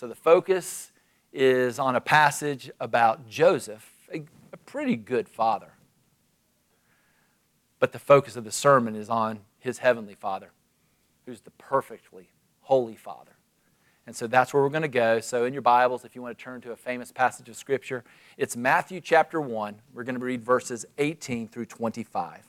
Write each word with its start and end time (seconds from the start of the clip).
So 0.00 0.08
the 0.08 0.14
focus 0.14 0.92
is 1.30 1.78
on 1.78 1.94
a 1.94 2.00
passage 2.00 2.70
about 2.80 3.28
Joseph, 3.28 3.92
a, 4.10 4.24
a 4.50 4.56
pretty 4.56 4.96
good 4.96 5.28
father. 5.28 5.74
But 7.78 7.92
the 7.92 7.98
focus 7.98 8.34
of 8.34 8.44
the 8.44 8.50
sermon 8.50 8.96
is 8.96 9.10
on 9.10 9.40
his 9.58 9.76
heavenly 9.76 10.14
father, 10.14 10.52
who's 11.26 11.42
the 11.42 11.50
perfectly 11.50 12.30
holy 12.62 12.96
father. 12.96 13.32
And 14.06 14.16
so 14.16 14.26
that's 14.26 14.54
where 14.54 14.62
we're 14.62 14.70
going 14.70 14.80
to 14.80 14.88
go. 14.88 15.20
So, 15.20 15.44
in 15.44 15.52
your 15.52 15.60
Bibles, 15.60 16.06
if 16.06 16.16
you 16.16 16.22
want 16.22 16.38
to 16.38 16.42
turn 16.42 16.62
to 16.62 16.72
a 16.72 16.76
famous 16.76 17.12
passage 17.12 17.50
of 17.50 17.56
Scripture, 17.56 18.02
it's 18.38 18.56
Matthew 18.56 19.02
chapter 19.02 19.38
1. 19.38 19.82
We're 19.92 20.04
going 20.04 20.18
to 20.18 20.24
read 20.24 20.42
verses 20.42 20.86
18 20.96 21.46
through 21.48 21.66
25. 21.66 22.48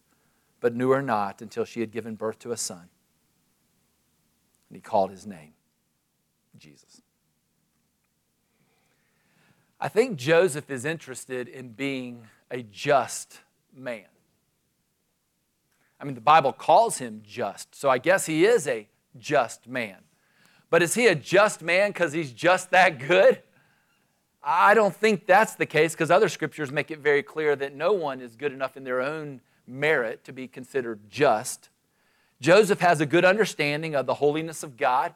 but 0.61 0.75
knew 0.75 0.91
her 0.91 1.01
not 1.01 1.41
until 1.41 1.65
she 1.65 1.81
had 1.81 1.91
given 1.91 2.15
birth 2.15 2.39
to 2.39 2.53
a 2.53 2.57
son. 2.57 2.87
And 4.69 4.77
he 4.77 4.81
called 4.81 5.11
his 5.11 5.27
name 5.27 5.53
Jesus. 6.57 7.01
I 9.79 9.87
think 9.87 10.15
Joseph 10.15 10.69
is 10.69 10.85
interested 10.85 11.47
in 11.47 11.69
being 11.69 12.27
a 12.51 12.61
just 12.61 13.39
man. 13.75 14.05
I 15.99 16.03
mean, 16.03 16.13
the 16.13 16.21
Bible 16.21 16.53
calls 16.53 16.99
him 16.99 17.23
just, 17.25 17.73
so 17.75 17.89
I 17.89 17.97
guess 17.97 18.27
he 18.27 18.45
is 18.45 18.67
a 18.67 18.87
just 19.17 19.67
man. 19.67 19.97
But 20.69 20.83
is 20.83 20.93
he 20.93 21.07
a 21.07 21.15
just 21.15 21.63
man 21.63 21.89
because 21.89 22.13
he's 22.13 22.31
just 22.31 22.69
that 22.71 22.99
good? 22.99 23.41
I 24.43 24.73
don't 24.73 24.95
think 24.95 25.25
that's 25.25 25.55
the 25.55 25.65
case 25.65 25.93
because 25.93 26.11
other 26.11 26.29
scriptures 26.29 26.71
make 26.71 26.91
it 26.91 26.99
very 26.99 27.23
clear 27.23 27.55
that 27.55 27.75
no 27.75 27.93
one 27.93 28.21
is 28.21 28.35
good 28.35 28.53
enough 28.53 28.77
in 28.77 28.83
their 28.83 29.01
own 29.01 29.41
merit 29.67 30.23
to 30.25 30.33
be 30.33 30.47
considered 30.47 30.99
just. 31.09 31.69
Joseph 32.39 32.79
has 32.79 33.01
a 33.01 33.05
good 33.05 33.25
understanding 33.25 33.95
of 33.95 34.05
the 34.05 34.15
holiness 34.15 34.63
of 34.63 34.77
God, 34.77 35.13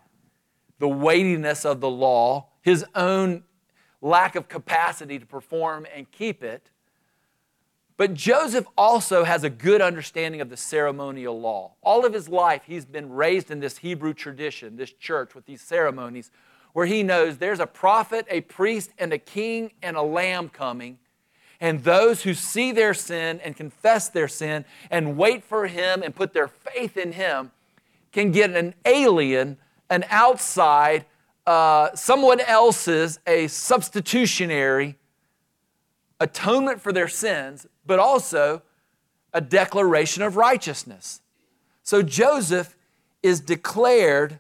the 0.80 0.88
weightiness 0.88 1.66
of 1.66 1.82
the 1.82 1.90
law, 1.90 2.48
his 2.62 2.86
own 2.94 3.44
lack 4.02 4.36
of 4.36 4.48
capacity 4.48 5.18
to 5.18 5.26
perform 5.26 5.88
and 5.96 6.12
keep 6.12 6.44
it. 6.44 6.70
But 7.98 8.14
Joseph 8.14 8.68
also 8.78 9.24
has 9.24 9.44
a 9.44 9.50
good 9.50 9.82
understanding 9.82 10.42
of 10.42 10.50
the 10.50 10.58
ceremonial 10.58 11.40
law. 11.40 11.76
All 11.82 12.06
of 12.06 12.14
his 12.14 12.28
life, 12.28 12.64
he's 12.66 12.86
been 12.86 13.10
raised 13.12 13.50
in 13.50 13.62
this 13.62 13.78
Hebrew 13.78 14.14
tradition, 14.14 14.76
this 14.76 14.92
church 14.92 15.34
with 15.34 15.46
these 15.46 15.62
ceremonies, 15.62 16.30
where 16.74 16.86
he 16.86 17.04
knows 17.04 17.38
there's 17.38 17.62
a 17.62 17.66
prophet, 17.66 18.28
a 18.30 18.42
priest, 18.42 18.92
and 19.00 19.14
a 19.14 19.18
king 19.18 19.72
and 19.82 19.96
a 19.96 20.02
lamb 20.02 20.50
coming. 20.50 21.00
And 21.66 21.84
those 21.84 22.22
who 22.22 22.36
see 22.36 22.72
their 22.72 22.94
sin 22.94 23.40
and 23.44 23.58
confess 23.58 24.08
their 24.08 24.28
sin 24.28 24.66
and 24.92 25.18
wait 25.18 25.44
for 25.44 25.66
Him 25.66 26.04
and 26.04 26.16
put 26.16 26.32
their 26.32 26.48
faith 26.48 26.96
in 26.96 27.14
Him 27.14 27.50
can 28.12 28.32
get 28.32 28.52
an 28.52 28.76
alien, 28.86 29.58
an 29.90 30.06
outside, 30.12 31.06
uh, 31.48 31.90
someone 31.96 32.40
else's, 32.40 33.18
a 33.26 33.48
substitutionary 33.48 34.96
atonement 36.20 36.82
for 36.82 36.94
their 36.94 37.08
sins, 37.08 37.66
but 37.84 37.98
also 37.98 38.62
a 39.34 39.42
declaration 39.42 40.22
of 40.22 40.38
righteousness. 40.38 41.20
So 41.82 42.04
Joseph 42.04 42.78
is 43.24 43.40
declared 43.40 44.38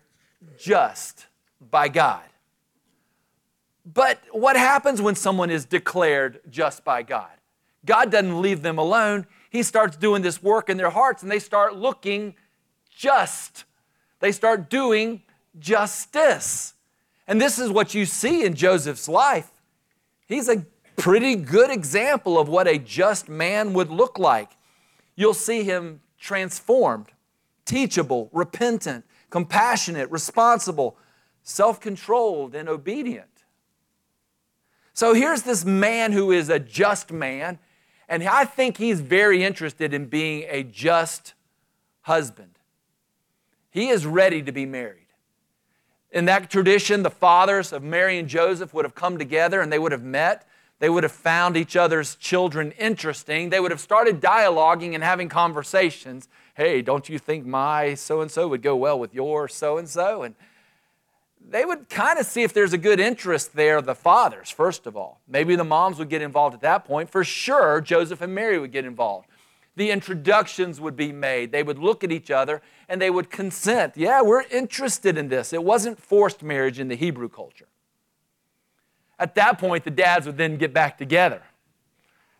just 0.59 1.25
by 1.71 1.87
God. 1.87 2.21
But 3.85 4.19
what 4.31 4.55
happens 4.55 5.01
when 5.01 5.15
someone 5.15 5.51
is 5.51 5.65
declared 5.65 6.41
just 6.49 6.83
by 6.83 7.03
God? 7.03 7.29
God 7.85 8.11
doesn't 8.11 8.41
leave 8.41 8.63
them 8.63 8.79
alone. 8.79 9.27
He 9.49 9.61
starts 9.61 9.95
doing 9.95 10.21
this 10.21 10.41
work 10.41 10.69
in 10.69 10.77
their 10.77 10.89
hearts 10.89 11.21
and 11.21 11.31
they 11.31 11.39
start 11.39 11.75
looking 11.75 12.35
just. 12.89 13.65
They 14.19 14.31
start 14.31 14.69
doing 14.69 15.21
justice. 15.59 16.73
And 17.27 17.39
this 17.39 17.59
is 17.59 17.69
what 17.69 17.93
you 17.93 18.05
see 18.05 18.43
in 18.43 18.55
Joseph's 18.55 19.07
life. 19.07 19.51
He's 20.27 20.49
a 20.49 20.65
pretty 20.97 21.35
good 21.35 21.69
example 21.69 22.39
of 22.39 22.49
what 22.49 22.67
a 22.67 22.79
just 22.79 23.29
man 23.29 23.73
would 23.73 23.89
look 23.89 24.17
like. 24.17 24.49
You'll 25.15 25.33
see 25.33 25.63
him 25.63 26.01
transformed, 26.19 27.07
teachable, 27.65 28.29
repentant, 28.33 29.05
compassionate, 29.29 30.09
responsible, 30.09 30.97
self 31.43 31.79
controlled, 31.79 32.55
and 32.55 32.67
obedient. 32.67 33.34
So 34.95 35.13
here's 35.13 35.41
this 35.43 35.65
man 35.65 36.13
who 36.13 36.31
is 36.31 36.47
a 36.47 36.57
just 36.57 37.11
man, 37.11 37.59
and 38.07 38.23
I 38.23 38.45
think 38.45 38.77
he's 38.77 39.01
very 39.01 39.43
interested 39.43 39.93
in 39.93 40.05
being 40.05 40.45
a 40.47 40.63
just 40.63 41.33
husband. 42.03 42.57
He 43.69 43.89
is 43.89 44.05
ready 44.05 44.41
to 44.41 44.53
be 44.53 44.65
married. 44.65 45.07
In 46.11 46.23
that 46.25 46.49
tradition, 46.49 47.03
the 47.03 47.09
fathers 47.09 47.73
of 47.73 47.83
Mary 47.83 48.17
and 48.17 48.29
Joseph 48.29 48.73
would 48.73 48.85
have 48.85 48.95
come 48.95 49.17
together 49.17 49.59
and 49.59 49.69
they 49.69 49.79
would 49.79 49.91
have 49.91 50.01
met. 50.01 50.47
They 50.79 50.89
would 50.89 51.03
have 51.03 51.11
found 51.11 51.57
each 51.57 51.75
other's 51.75 52.15
children 52.15 52.71
interesting. 52.79 53.49
They 53.49 53.59
would 53.59 53.71
have 53.71 53.81
started 53.81 54.21
dialoguing 54.21 54.95
and 54.95 55.03
having 55.03 55.27
conversations. 55.27 56.29
Hey, 56.53 56.81
don't 56.81 57.09
you 57.09 57.19
think 57.19 57.45
my 57.45 57.95
so 57.95 58.21
and 58.21 58.31
so 58.31 58.47
would 58.47 58.61
go 58.61 58.77
well 58.77 58.97
with 58.97 59.13
your 59.13 59.49
so 59.49 59.77
and 59.77 59.89
so? 59.89 60.23
And 60.23 60.35
they 61.47 61.65
would 61.65 61.89
kind 61.89 62.17
of 62.17 62.25
see 62.25 62.43
if 62.43 62.53
there's 62.53 62.73
a 62.73 62.77
good 62.77 62.99
interest 62.99 63.55
there, 63.55 63.81
the 63.81 63.95
fathers, 63.95 64.49
first 64.49 64.87
of 64.87 64.97
all. 64.97 65.21
Maybe 65.27 65.55
the 65.55 65.63
moms 65.63 65.99
would 65.99 66.09
get 66.09 66.21
involved 66.21 66.55
at 66.55 66.61
that 66.61 66.85
point. 66.85 67.09
For 67.09 67.23
sure, 67.23 67.81
Joseph 67.81 68.21
and 68.21 68.33
Mary 68.33 68.57
would 68.57 68.71
get 68.71 68.85
involved. 68.85 69.27
The 69.75 69.91
introductions 69.91 70.79
would 70.79 70.95
be 70.95 71.11
made. 71.11 71.51
They 71.51 71.61
would 71.61 71.77
look 71.77 72.03
at 72.03 72.11
each 72.11 72.31
other 72.31 72.61
and 72.87 73.01
they 73.01 73.09
would 73.09 73.29
consent. 73.29 73.93
Yeah, 73.95 74.21
we're 74.21 74.43
interested 74.43 75.17
in 75.17 75.27
this. 75.27 75.53
It 75.53 75.63
wasn't 75.63 75.99
forced 75.99 76.41
marriage 76.41 76.79
in 76.79 76.87
the 76.87 76.95
Hebrew 76.95 77.29
culture. 77.29 77.67
At 79.19 79.35
that 79.35 79.59
point, 79.59 79.83
the 79.83 79.91
dads 79.91 80.25
would 80.25 80.37
then 80.37 80.57
get 80.57 80.73
back 80.73 80.97
together. 80.97 81.41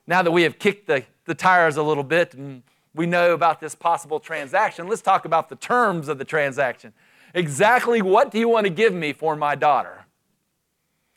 Now 0.08 0.22
that 0.22 0.32
we 0.32 0.44
have 0.44 0.60
kicked 0.60 0.88
the, 0.88 1.04
the 1.26 1.36
tires 1.36 1.78
a 1.78 1.84
little 1.84 2.04
bit 2.04 2.34
and 2.34 2.64
we 2.94 3.06
know 3.06 3.34
about 3.34 3.60
this 3.60 3.76
possible 3.76 4.20
transaction, 4.20 4.88
let's 4.88 5.02
talk 5.02 5.26
about 5.26 5.50
the 5.50 5.56
terms 5.56 6.08
of 6.08 6.18
the 6.18 6.26
transaction 6.26 6.94
exactly 7.36 8.02
what 8.02 8.32
do 8.32 8.40
you 8.40 8.50
want 8.50 8.66
to 8.66 8.72
give 8.72 8.94
me 8.94 9.14
for 9.14 9.36
my 9.36 9.54
daughter? 9.54 10.06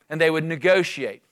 And 0.07 0.21
they 0.21 0.29
would 0.29 0.43
negotiate. 0.43 1.23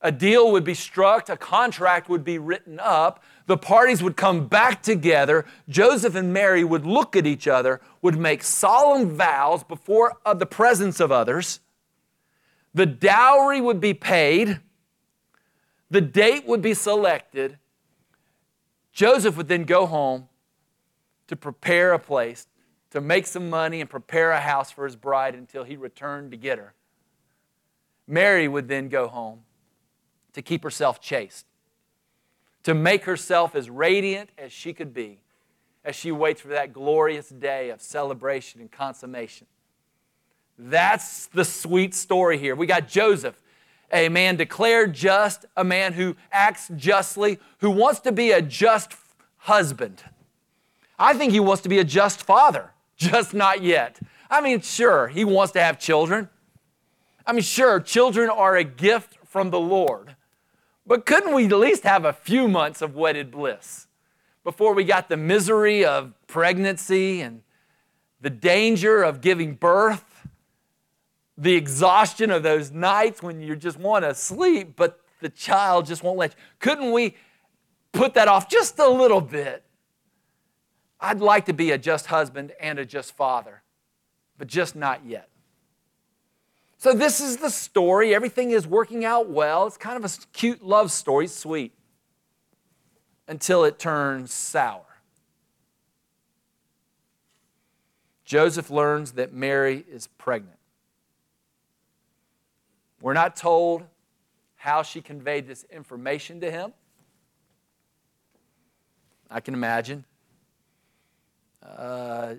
A 0.00 0.10
deal 0.12 0.52
would 0.52 0.64
be 0.64 0.74
struck, 0.74 1.28
a 1.28 1.36
contract 1.36 2.08
would 2.08 2.24
be 2.24 2.38
written 2.38 2.78
up, 2.80 3.22
the 3.46 3.56
parties 3.56 4.02
would 4.02 4.16
come 4.16 4.46
back 4.46 4.82
together. 4.82 5.46
Joseph 5.68 6.14
and 6.14 6.32
Mary 6.32 6.64
would 6.64 6.84
look 6.84 7.16
at 7.16 7.26
each 7.26 7.48
other, 7.48 7.80
would 8.02 8.18
make 8.18 8.42
solemn 8.42 9.16
vows 9.16 9.64
before 9.64 10.18
uh, 10.24 10.34
the 10.34 10.46
presence 10.46 11.00
of 11.00 11.10
others. 11.10 11.60
The 12.74 12.86
dowry 12.86 13.60
would 13.60 13.80
be 13.80 13.94
paid, 13.94 14.60
the 15.90 16.00
date 16.00 16.46
would 16.46 16.62
be 16.62 16.74
selected. 16.74 17.58
Joseph 18.92 19.36
would 19.36 19.48
then 19.48 19.64
go 19.64 19.86
home 19.86 20.28
to 21.26 21.36
prepare 21.36 21.92
a 21.92 21.98
place 21.98 22.46
to 22.90 23.00
make 23.00 23.26
some 23.26 23.50
money 23.50 23.80
and 23.80 23.90
prepare 23.90 24.32
a 24.32 24.40
house 24.40 24.70
for 24.70 24.84
his 24.84 24.96
bride 24.96 25.34
until 25.34 25.64
he 25.64 25.76
returned 25.76 26.30
to 26.30 26.36
get 26.36 26.58
her. 26.58 26.74
Mary 28.06 28.46
would 28.46 28.68
then 28.68 28.88
go 28.88 29.08
home 29.08 29.40
to 30.32 30.42
keep 30.42 30.62
herself 30.62 31.00
chaste, 31.00 31.46
to 32.62 32.74
make 32.74 33.04
herself 33.04 33.54
as 33.54 33.68
radiant 33.68 34.30
as 34.38 34.52
she 34.52 34.72
could 34.72 34.94
be 34.94 35.20
as 35.86 35.94
she 35.94 36.10
waits 36.10 36.40
for 36.40 36.48
that 36.48 36.72
glorious 36.72 37.28
day 37.28 37.70
of 37.70 37.80
celebration 37.80 38.60
and 38.60 38.70
consummation. 38.70 39.46
That's 40.58 41.26
the 41.28 41.44
sweet 41.44 41.94
story 41.94 42.38
here. 42.38 42.56
We 42.56 42.66
got 42.66 42.88
Joseph, 42.88 43.40
a 43.92 44.08
man 44.08 44.34
declared 44.34 44.94
just, 44.94 45.46
a 45.56 45.62
man 45.62 45.92
who 45.92 46.16
acts 46.32 46.70
justly, 46.74 47.38
who 47.58 47.70
wants 47.70 48.00
to 48.00 48.10
be 48.10 48.32
a 48.32 48.42
just 48.42 48.94
husband. 49.36 50.02
I 50.98 51.14
think 51.14 51.32
he 51.32 51.40
wants 51.40 51.62
to 51.62 51.68
be 51.68 51.78
a 51.78 51.84
just 51.84 52.20
father, 52.20 52.72
just 52.96 53.34
not 53.34 53.62
yet. 53.62 54.00
I 54.30 54.40
mean, 54.40 54.60
sure, 54.60 55.08
he 55.08 55.24
wants 55.24 55.52
to 55.52 55.60
have 55.60 55.78
children. 55.78 56.28
I 57.26 57.32
mean, 57.32 57.42
sure, 57.42 57.80
children 57.80 58.30
are 58.30 58.56
a 58.56 58.64
gift 58.64 59.18
from 59.26 59.50
the 59.50 59.60
Lord. 59.60 60.16
But 60.86 61.04
couldn't 61.04 61.34
we 61.34 61.46
at 61.46 61.52
least 61.52 61.82
have 61.82 62.04
a 62.04 62.12
few 62.12 62.48
months 62.48 62.80
of 62.80 62.94
wedded 62.94 63.30
bliss 63.30 63.88
before 64.44 64.74
we 64.74 64.84
got 64.84 65.08
the 65.08 65.16
misery 65.16 65.84
of 65.84 66.12
pregnancy 66.28 67.20
and 67.20 67.42
the 68.20 68.30
danger 68.30 69.02
of 69.02 69.20
giving 69.20 69.54
birth, 69.54 70.28
the 71.36 71.54
exhaustion 71.54 72.30
of 72.30 72.42
those 72.42 72.70
nights 72.70 73.22
when 73.22 73.40
you 73.40 73.56
just 73.56 73.78
want 73.78 74.04
to 74.04 74.14
sleep, 74.14 74.74
but 74.76 75.00
the 75.20 75.28
child 75.28 75.86
just 75.86 76.02
won't 76.02 76.16
let 76.16 76.30
you? 76.30 76.36
Couldn't 76.60 76.92
we 76.92 77.16
put 77.92 78.14
that 78.14 78.28
off 78.28 78.48
just 78.48 78.78
a 78.78 78.88
little 78.88 79.20
bit? 79.20 79.65
I'd 81.00 81.20
like 81.20 81.46
to 81.46 81.52
be 81.52 81.70
a 81.72 81.78
just 81.78 82.06
husband 82.06 82.52
and 82.60 82.78
a 82.78 82.84
just 82.84 83.16
father, 83.16 83.62
but 84.38 84.48
just 84.48 84.74
not 84.74 85.04
yet. 85.04 85.28
So, 86.78 86.92
this 86.92 87.20
is 87.20 87.38
the 87.38 87.50
story. 87.50 88.14
Everything 88.14 88.50
is 88.50 88.66
working 88.66 89.04
out 89.04 89.30
well. 89.30 89.66
It's 89.66 89.78
kind 89.78 90.02
of 90.02 90.10
a 90.10 90.14
cute 90.32 90.62
love 90.62 90.92
story, 90.92 91.26
sweet, 91.26 91.72
until 93.26 93.64
it 93.64 93.78
turns 93.78 94.32
sour. 94.32 94.82
Joseph 98.24 98.70
learns 98.70 99.12
that 99.12 99.32
Mary 99.32 99.84
is 99.90 100.08
pregnant. 100.18 100.58
We're 103.00 103.14
not 103.14 103.36
told 103.36 103.84
how 104.56 104.82
she 104.82 105.00
conveyed 105.00 105.46
this 105.46 105.64
information 105.70 106.40
to 106.40 106.50
him. 106.50 106.72
I 109.30 109.40
can 109.40 109.54
imagine. 109.54 110.04
Uh, 111.66 112.34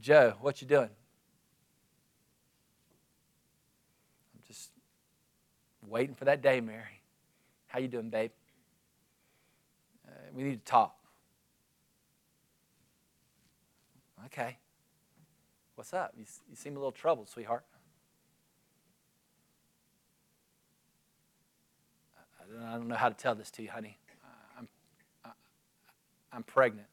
Joe, 0.00 0.34
what 0.40 0.60
you 0.60 0.66
doing? 0.66 0.90
I'm 4.34 4.42
just 4.46 4.70
waiting 5.86 6.14
for 6.14 6.24
that 6.24 6.42
day, 6.42 6.60
Mary. 6.60 7.02
How 7.68 7.78
you 7.78 7.88
doing, 7.88 8.10
babe? 8.10 8.32
Uh, 10.06 10.10
we 10.34 10.42
need 10.42 10.64
to 10.64 10.70
talk. 10.70 10.96
Okay. 14.26 14.56
What's 15.76 15.94
up? 15.94 16.12
You, 16.16 16.24
you 16.50 16.56
seem 16.56 16.74
a 16.74 16.78
little 16.78 16.92
troubled, 16.92 17.28
sweetheart. 17.28 17.64
I, 22.50 22.76
don't 22.76 22.88
know 22.88 22.96
how 22.96 23.08
to 23.08 23.14
tell 23.14 23.34
this 23.34 23.50
to 23.52 23.62
you, 23.62 23.70
honey. 23.70 23.96
I'm, 24.58 24.68
I, 25.24 25.30
I'm 26.32 26.42
pregnant. 26.42 26.88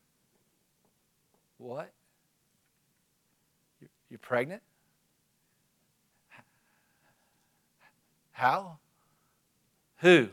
What? 1.60 1.92
You're 4.10 4.18
pregnant? 4.18 4.64
How? 8.32 8.78
Who? 9.98 10.30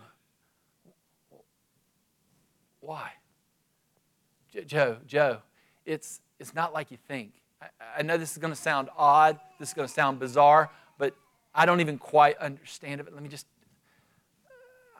Why? 2.80 3.10
Joe, 4.66 4.98
Joe, 5.06 5.42
it's, 5.84 6.20
it's 6.38 6.54
not 6.54 6.72
like 6.72 6.92
you 6.92 6.98
think. 7.08 7.32
I, 7.60 7.66
I 7.98 8.02
know 8.02 8.16
this 8.16 8.30
is 8.30 8.38
going 8.38 8.52
to 8.52 8.58
sound 8.58 8.88
odd, 8.96 9.38
this 9.58 9.70
is 9.70 9.74
going 9.74 9.88
to 9.88 9.92
sound 9.92 10.20
bizarre, 10.20 10.70
but 10.96 11.14
I 11.52 11.66
don't 11.66 11.80
even 11.80 11.98
quite 11.98 12.38
understand 12.38 13.00
it. 13.00 13.12
Let 13.12 13.22
me 13.22 13.28
just. 13.28 13.46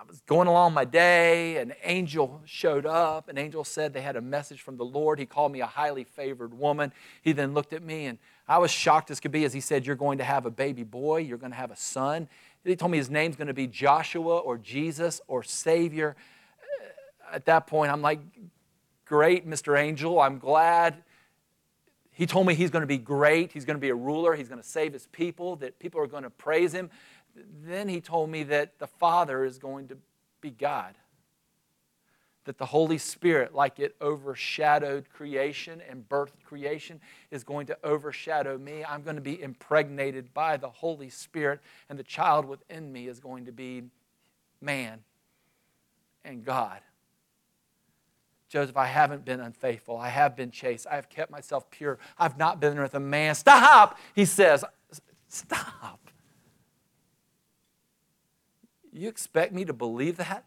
Was 0.09 0.21
going 0.21 0.47
along 0.47 0.73
my 0.73 0.85
day, 0.85 1.57
an 1.57 1.73
angel 1.83 2.41
showed 2.45 2.87
up. 2.87 3.29
An 3.29 3.39
angel 3.39 3.65
said 3.65 3.93
they 3.93 4.03
had 4.03 4.17
a 4.17 4.21
message 4.21 4.61
from 4.61 4.77
the 4.77 4.85
Lord. 4.85 5.19
He 5.19 5.27
called 5.27 5.51
me 5.51 5.61
a 5.61 5.67
highly 5.67 6.05
favored 6.05 6.55
woman. 6.55 6.93
He 7.23 7.33
then 7.33 7.55
looked 7.55 7.73
at 7.73 7.83
me, 7.83 8.07
and 8.07 8.19
I 8.47 8.59
was 8.59 8.71
shocked 8.71 9.11
as 9.11 9.19
could 9.19 9.33
be 9.33 9.45
as 9.45 9.53
he 9.53 9.61
said, 9.61 9.85
You're 9.85 9.97
going 9.97 10.19
to 10.19 10.25
have 10.25 10.47
a 10.47 10.51
baby 10.51 10.85
boy, 10.85 11.19
you're 11.19 11.39
going 11.39 11.53
to 11.53 11.59
have 11.59 11.71
a 11.71 11.77
son. 11.77 12.29
He 12.65 12.77
told 12.77 12.93
me 12.93 12.99
his 12.99 13.11
name's 13.11 13.37
going 13.37 13.49
to 13.49 13.55
be 13.55 13.67
Joshua 13.67 14.39
or 14.39 14.59
Jesus 14.59 15.21
or 15.29 15.43
Savior. 15.43 16.17
At 17.33 17.47
that 17.47 17.67
point, 17.67 17.93
I'm 17.93 18.03
like, 18.03 18.21
great, 19.05 19.49
Mr. 19.49 19.79
Angel. 19.79 20.21
I'm 20.21 20.39
glad. 20.39 21.03
He 22.11 22.27
told 22.27 22.47
me 22.47 22.55
he's 22.55 22.71
going 22.71 22.83
to 22.83 22.87
be 22.87 22.99
great. 22.99 23.53
He's 23.53 23.65
going 23.65 23.77
to 23.77 23.81
be 23.81 23.91
a 23.91 23.95
ruler. 23.95 24.35
He's 24.35 24.49
going 24.49 24.61
to 24.61 24.67
save 24.67 24.93
his 24.93 25.07
people, 25.09 25.57
that 25.57 25.79
people 25.79 26.01
are 26.01 26.07
going 26.07 26.23
to 26.23 26.31
praise 26.31 26.73
him. 26.73 26.91
Then 27.65 27.89
he 27.89 28.01
told 28.01 28.31
me 28.31 28.43
that 28.45 28.79
the 28.79 28.87
Father 28.87 29.45
is 29.45 29.59
going 29.59 29.89
to 29.89 29.99
be 30.41 30.51
God 30.51 30.95
that 32.47 32.59
the 32.59 32.67
Holy 32.67 32.97
Spirit, 32.97 33.55
like 33.55 33.79
it 33.79 33.95
overshadowed 34.01 35.07
creation 35.13 35.83
and 35.91 36.09
birthed 36.09 36.43
creation, 36.45 37.01
is 37.31 37.45
going 37.45 37.67
to 37.67 37.77
overshadow 37.85 38.57
me. 38.57 38.85
I'm 38.85 39.03
going 39.03 39.17
to 39.17 39.23
be 39.23 39.43
impregnated 39.43 40.33
by 40.33 40.57
the 40.57 40.71
Holy 40.71 41.11
Spirit, 41.11 41.61
and 41.91 41.99
the 41.99 42.05
child 42.05 42.47
within 42.47 42.93
me 42.93 43.09
is 43.09 43.19
going 43.21 43.47
to 43.47 43.53
be 43.53 43.83
man 44.61 45.01
and 46.25 46.45
God. 46.45 46.81
Joseph, 48.49 48.77
I 48.77 48.87
haven't 48.87 49.25
been 49.25 49.41
unfaithful. 49.41 49.97
I 49.97 50.09
have 50.09 50.37
been 50.37 50.53
chaste. 50.53 50.87
I 50.89 50.95
have 50.95 51.09
kept 51.09 51.33
myself 51.33 51.69
pure. 51.69 51.99
I've 52.17 52.39
not 52.39 52.61
been 52.61 52.81
with 52.81 52.95
a 52.95 53.01
man. 53.01 53.35
Stop, 53.35 53.99
he 54.15 54.25
says. 54.25 54.65
Stop. 55.29 56.06
You 58.97 59.09
expect 59.09 59.53
me 59.53 59.67
to 59.67 59.75
believe 59.75 60.17
that? 60.17 60.45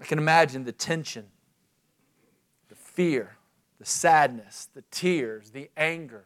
I 0.00 0.04
can 0.04 0.18
imagine 0.18 0.64
the 0.64 0.72
tension, 0.72 1.26
the 2.68 2.74
fear, 2.74 3.36
the 3.78 3.84
sadness, 3.84 4.68
the 4.74 4.82
tears, 4.90 5.50
the 5.50 5.68
anger, 5.76 6.24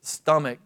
stomach 0.00 0.58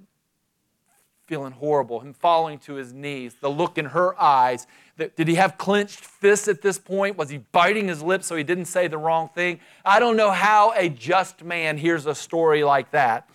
feeling 1.26 1.52
horrible, 1.52 2.00
him 2.00 2.14
falling 2.14 2.58
to 2.60 2.74
his 2.74 2.92
knees, 2.92 3.34
the 3.40 3.50
look 3.50 3.76
in 3.76 3.86
her 3.86 4.18
eyes. 4.20 4.66
Did 4.96 5.26
he 5.28 5.34
have 5.34 5.58
clenched 5.58 5.98
fists 5.98 6.46
at 6.46 6.62
this 6.62 6.78
point? 6.78 7.18
Was 7.18 7.28
he 7.28 7.38
biting 7.38 7.88
his 7.88 8.00
lips 8.00 8.28
so 8.28 8.36
he 8.36 8.44
didn't 8.44 8.66
say 8.66 8.86
the 8.86 8.96
wrong 8.96 9.28
thing? 9.34 9.60
I 9.84 9.98
don't 9.98 10.16
know 10.16 10.30
how 10.30 10.72
a 10.76 10.88
just 10.88 11.42
man 11.42 11.76
hears 11.76 12.06
a 12.06 12.14
story 12.14 12.62
like 12.64 12.92
that 12.92 13.28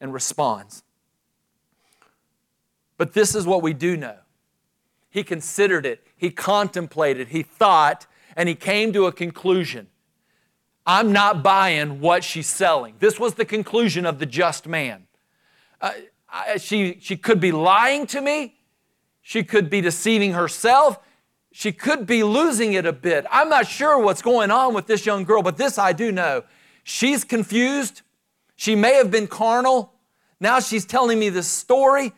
and 0.00 0.12
responds. 0.12 0.82
But 2.96 3.12
this 3.12 3.34
is 3.34 3.46
what 3.46 3.62
we 3.62 3.72
do 3.72 3.96
know 3.96 4.16
he 5.10 5.24
considered 5.24 5.86
it, 5.86 6.06
he 6.16 6.30
contemplated, 6.30 7.28
he 7.28 7.42
thought, 7.42 8.06
and 8.36 8.48
he 8.48 8.54
came 8.54 8.92
to 8.92 9.06
a 9.06 9.12
conclusion. 9.12 9.88
I'm 10.86 11.12
not 11.12 11.42
buying 11.42 12.00
what 12.00 12.24
she's 12.24 12.46
selling. 12.46 12.94
This 12.98 13.18
was 13.18 13.34
the 13.34 13.44
conclusion 13.44 14.06
of 14.06 14.18
the 14.18 14.26
just 14.26 14.66
man. 14.66 15.06
Uh, 15.80 15.92
I, 16.28 16.58
she, 16.58 16.98
she 17.00 17.16
could 17.16 17.40
be 17.40 17.52
lying 17.52 18.06
to 18.08 18.20
me. 18.20 18.54
She 19.22 19.44
could 19.44 19.68
be 19.68 19.80
deceiving 19.80 20.32
herself. 20.32 20.98
She 21.52 21.72
could 21.72 22.06
be 22.06 22.22
losing 22.22 22.74
it 22.74 22.86
a 22.86 22.92
bit. 22.92 23.26
I'm 23.30 23.48
not 23.48 23.66
sure 23.66 23.98
what's 23.98 24.22
going 24.22 24.50
on 24.50 24.72
with 24.72 24.86
this 24.86 25.04
young 25.04 25.24
girl, 25.24 25.42
but 25.42 25.56
this 25.56 25.78
I 25.78 25.92
do 25.92 26.12
know. 26.12 26.44
She's 26.84 27.24
confused. 27.24 28.02
She 28.58 28.74
may 28.74 28.94
have 28.94 29.08
been 29.08 29.28
carnal. 29.28 29.92
Now 30.40 30.58
she's 30.58 30.84
telling 30.84 31.20
me 31.20 31.28
this 31.28 31.46
story. 31.46 32.12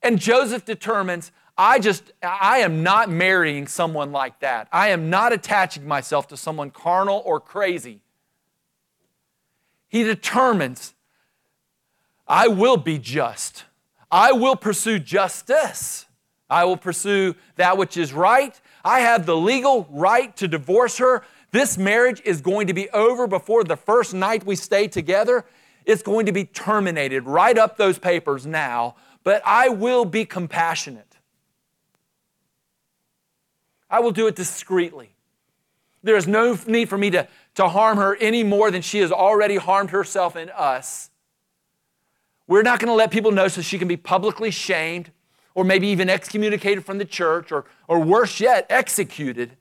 And 0.00 0.16
Joseph 0.16 0.64
determines 0.64 1.32
I 1.58 1.80
just, 1.80 2.12
I 2.22 2.58
am 2.58 2.84
not 2.84 3.10
marrying 3.10 3.66
someone 3.66 4.12
like 4.12 4.38
that. 4.40 4.68
I 4.70 4.90
am 4.90 5.10
not 5.10 5.32
attaching 5.32 5.86
myself 5.86 6.28
to 6.28 6.36
someone 6.36 6.70
carnal 6.70 7.20
or 7.24 7.40
crazy. 7.40 8.00
He 9.88 10.04
determines, 10.04 10.94
I 12.28 12.46
will 12.46 12.76
be 12.76 13.00
just. 13.00 13.64
I 14.08 14.30
will 14.30 14.54
pursue 14.54 15.00
justice. 15.00 16.06
I 16.48 16.64
will 16.64 16.76
pursue 16.76 17.34
that 17.56 17.76
which 17.76 17.96
is 17.96 18.12
right. 18.12 18.58
I 18.84 19.00
have 19.00 19.26
the 19.26 19.36
legal 19.36 19.88
right 19.90 20.34
to 20.36 20.46
divorce 20.46 20.98
her. 20.98 21.24
This 21.50 21.76
marriage 21.76 22.22
is 22.24 22.40
going 22.40 22.68
to 22.68 22.72
be 22.72 22.88
over 22.90 23.26
before 23.26 23.64
the 23.64 23.76
first 23.76 24.14
night 24.14 24.46
we 24.46 24.54
stay 24.54 24.86
together. 24.86 25.44
It's 25.84 26.02
going 26.02 26.26
to 26.26 26.32
be 26.32 26.44
terminated. 26.44 27.24
Write 27.24 27.58
up 27.58 27.76
those 27.76 27.98
papers 27.98 28.46
now, 28.46 28.96
but 29.24 29.42
I 29.44 29.68
will 29.68 30.04
be 30.04 30.24
compassionate. 30.24 31.16
I 33.90 34.00
will 34.00 34.12
do 34.12 34.26
it 34.26 34.36
discreetly. 34.36 35.14
There 36.02 36.16
is 36.16 36.26
no 36.26 36.58
need 36.66 36.88
for 36.88 36.98
me 36.98 37.10
to, 37.10 37.28
to 37.54 37.68
harm 37.68 37.98
her 37.98 38.16
any 38.16 38.42
more 38.42 38.70
than 38.70 38.82
she 38.82 38.98
has 38.98 39.12
already 39.12 39.56
harmed 39.56 39.90
herself 39.90 40.34
and 40.34 40.50
us. 40.50 41.10
We're 42.46 42.62
not 42.62 42.80
going 42.80 42.88
to 42.88 42.94
let 42.94 43.10
people 43.10 43.30
know 43.30 43.48
so 43.48 43.62
she 43.62 43.78
can 43.78 43.88
be 43.88 43.96
publicly 43.96 44.50
shamed. 44.50 45.12
or 45.54 45.64
maybe 45.64 45.86
even 45.88 46.08
excommunicated 46.08 46.84
from 46.84 46.98
the 46.98 47.04
church, 47.04 47.52
or, 47.52 47.64
or 47.88 48.00
worse 48.00 48.40
yet, 48.40 48.66
executed. 48.70 49.56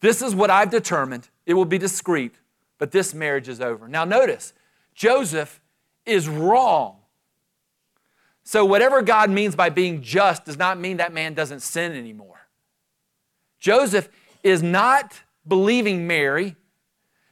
This 0.00 0.22
is 0.22 0.34
what 0.34 0.50
I've 0.50 0.70
determined. 0.70 1.28
It 1.44 1.54
will 1.54 1.64
be 1.64 1.78
discreet, 1.78 2.34
but 2.78 2.90
this 2.90 3.12
marriage 3.12 3.48
is 3.48 3.60
over. 3.60 3.88
Now, 3.88 4.04
notice, 4.04 4.52
Joseph 4.98 5.60
is 6.04 6.28
wrong. 6.28 6.96
So, 8.42 8.64
whatever 8.64 9.00
God 9.00 9.30
means 9.30 9.54
by 9.54 9.68
being 9.68 10.02
just 10.02 10.44
does 10.44 10.58
not 10.58 10.76
mean 10.76 10.96
that 10.96 11.12
man 11.12 11.34
doesn't 11.34 11.60
sin 11.60 11.92
anymore. 11.92 12.48
Joseph 13.60 14.08
is 14.42 14.60
not 14.60 15.20
believing 15.46 16.08
Mary. 16.08 16.56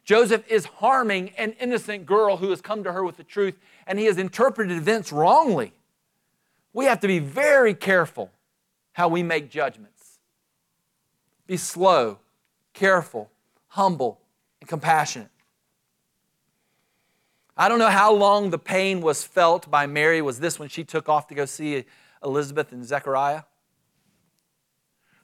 Joseph 0.04 0.44
is 0.48 0.66
harming 0.66 1.30
an 1.30 1.56
innocent 1.58 2.06
girl 2.06 2.36
who 2.36 2.50
has 2.50 2.60
come 2.60 2.84
to 2.84 2.92
her 2.92 3.02
with 3.02 3.16
the 3.16 3.24
truth, 3.24 3.58
and 3.88 3.98
he 3.98 4.04
has 4.04 4.16
interpreted 4.16 4.76
events 4.76 5.10
wrongly. 5.10 5.72
We 6.72 6.84
have 6.84 7.00
to 7.00 7.08
be 7.08 7.18
very 7.18 7.74
careful 7.74 8.30
how 8.92 9.08
we 9.08 9.24
make 9.24 9.50
judgments. 9.50 10.20
Be 11.48 11.56
slow, 11.56 12.20
careful, 12.74 13.28
humble, 13.66 14.20
and 14.60 14.68
compassionate. 14.68 15.30
I 17.56 17.68
don't 17.68 17.78
know 17.78 17.88
how 17.88 18.12
long 18.12 18.50
the 18.50 18.58
pain 18.58 19.00
was 19.00 19.24
felt 19.24 19.70
by 19.70 19.86
Mary. 19.86 20.20
Was 20.20 20.40
this 20.40 20.58
when 20.58 20.68
she 20.68 20.84
took 20.84 21.08
off 21.08 21.26
to 21.28 21.34
go 21.34 21.46
see 21.46 21.84
Elizabeth 22.22 22.72
and 22.72 22.84
Zechariah? 22.84 23.42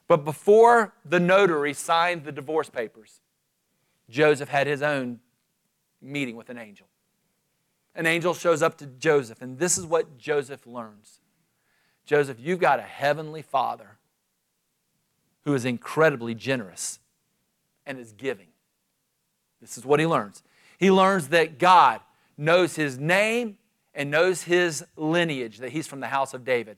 But 0.08 0.24
before 0.24 0.94
the 1.04 1.20
notary 1.20 1.74
signed 1.74 2.24
the 2.24 2.32
divorce 2.32 2.70
papers, 2.70 3.20
Joseph 4.08 4.48
had 4.48 4.66
his 4.66 4.82
own 4.82 5.20
meeting 6.00 6.36
with 6.36 6.48
an 6.50 6.58
angel. 6.58 6.86
An 7.94 8.06
angel 8.06 8.32
shows 8.32 8.62
up 8.62 8.78
to 8.78 8.86
Joseph, 8.86 9.42
and 9.42 9.58
this 9.58 9.76
is 9.76 9.84
what 9.84 10.16
Joseph 10.18 10.66
learns 10.66 11.20
Joseph, 12.04 12.38
you've 12.40 12.58
got 12.58 12.78
a 12.78 12.82
heavenly 12.82 13.42
father 13.42 13.98
who 15.44 15.54
is 15.54 15.64
incredibly 15.64 16.34
generous 16.34 16.98
and 17.86 17.98
is 17.98 18.12
giving. 18.12 18.48
This 19.60 19.78
is 19.78 19.84
what 19.84 20.00
he 20.00 20.06
learns. 20.06 20.42
He 20.78 20.90
learns 20.90 21.28
that 21.28 21.58
God 21.58 22.00
knows 22.36 22.76
his 22.76 22.98
name 22.98 23.58
and 23.94 24.10
knows 24.10 24.42
his 24.42 24.84
lineage, 24.96 25.58
that 25.58 25.70
he's 25.70 25.86
from 25.86 26.00
the 26.00 26.08
house 26.08 26.34
of 26.34 26.44
David. 26.44 26.76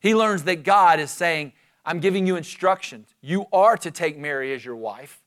He 0.00 0.14
learns 0.14 0.44
that 0.44 0.62
God 0.62 1.00
is 1.00 1.10
saying, 1.10 1.52
I'm 1.84 2.00
giving 2.00 2.26
you 2.26 2.36
instructions. 2.36 3.14
You 3.20 3.46
are 3.52 3.76
to 3.78 3.90
take 3.90 4.18
Mary 4.18 4.54
as 4.54 4.64
your 4.64 4.76
wife, 4.76 5.20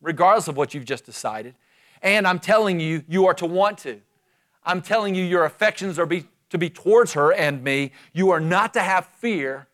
regardless 0.00 0.48
of 0.48 0.56
what 0.56 0.74
you've 0.74 0.84
just 0.84 1.04
decided. 1.04 1.54
And 2.02 2.26
I'm 2.26 2.38
telling 2.38 2.80
you, 2.80 3.04
you 3.08 3.26
are 3.26 3.34
to 3.34 3.46
want 3.46 3.78
to. 3.78 4.00
I'm 4.64 4.82
telling 4.82 5.14
you, 5.14 5.24
your 5.24 5.44
affections 5.44 5.98
are 5.98 6.06
be, 6.06 6.24
to 6.50 6.58
be 6.58 6.70
towards 6.70 7.12
her 7.12 7.32
and 7.32 7.62
me. 7.62 7.92
You 8.12 8.30
are 8.30 8.40
not 8.40 8.74
to 8.74 8.80
have 8.80 9.06
fear 9.06 9.66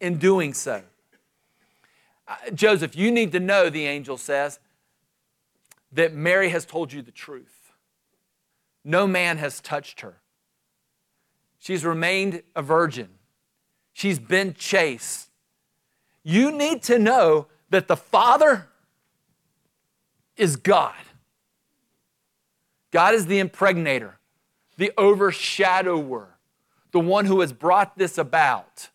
in 0.00 0.18
doing 0.18 0.54
so. 0.54 0.82
Uh, 2.28 2.36
Joseph, 2.54 2.94
you 2.94 3.10
need 3.10 3.32
to 3.32 3.40
know, 3.40 3.70
the 3.70 3.86
angel 3.86 4.18
says, 4.18 4.58
that 5.92 6.12
Mary 6.12 6.50
has 6.50 6.66
told 6.66 6.92
you 6.92 7.00
the 7.00 7.10
truth. 7.10 7.55
No 8.88 9.08
man 9.08 9.38
has 9.38 9.60
touched 9.60 10.02
her. 10.02 10.20
She's 11.58 11.84
remained 11.84 12.44
a 12.54 12.62
virgin. 12.62 13.08
She's 13.92 14.20
been 14.20 14.54
chaste. 14.54 15.28
You 16.22 16.52
need 16.52 16.84
to 16.84 16.96
know 16.96 17.48
that 17.70 17.88
the 17.88 17.96
Father 17.96 18.68
is 20.36 20.54
God. 20.54 20.94
God 22.92 23.14
is 23.14 23.26
the 23.26 23.40
impregnator, 23.40 24.20
the 24.76 24.92
overshadower, 24.96 26.38
the 26.92 27.00
one 27.00 27.24
who 27.24 27.40
has 27.40 27.52
brought 27.52 27.98
this 27.98 28.18
about. 28.18 28.90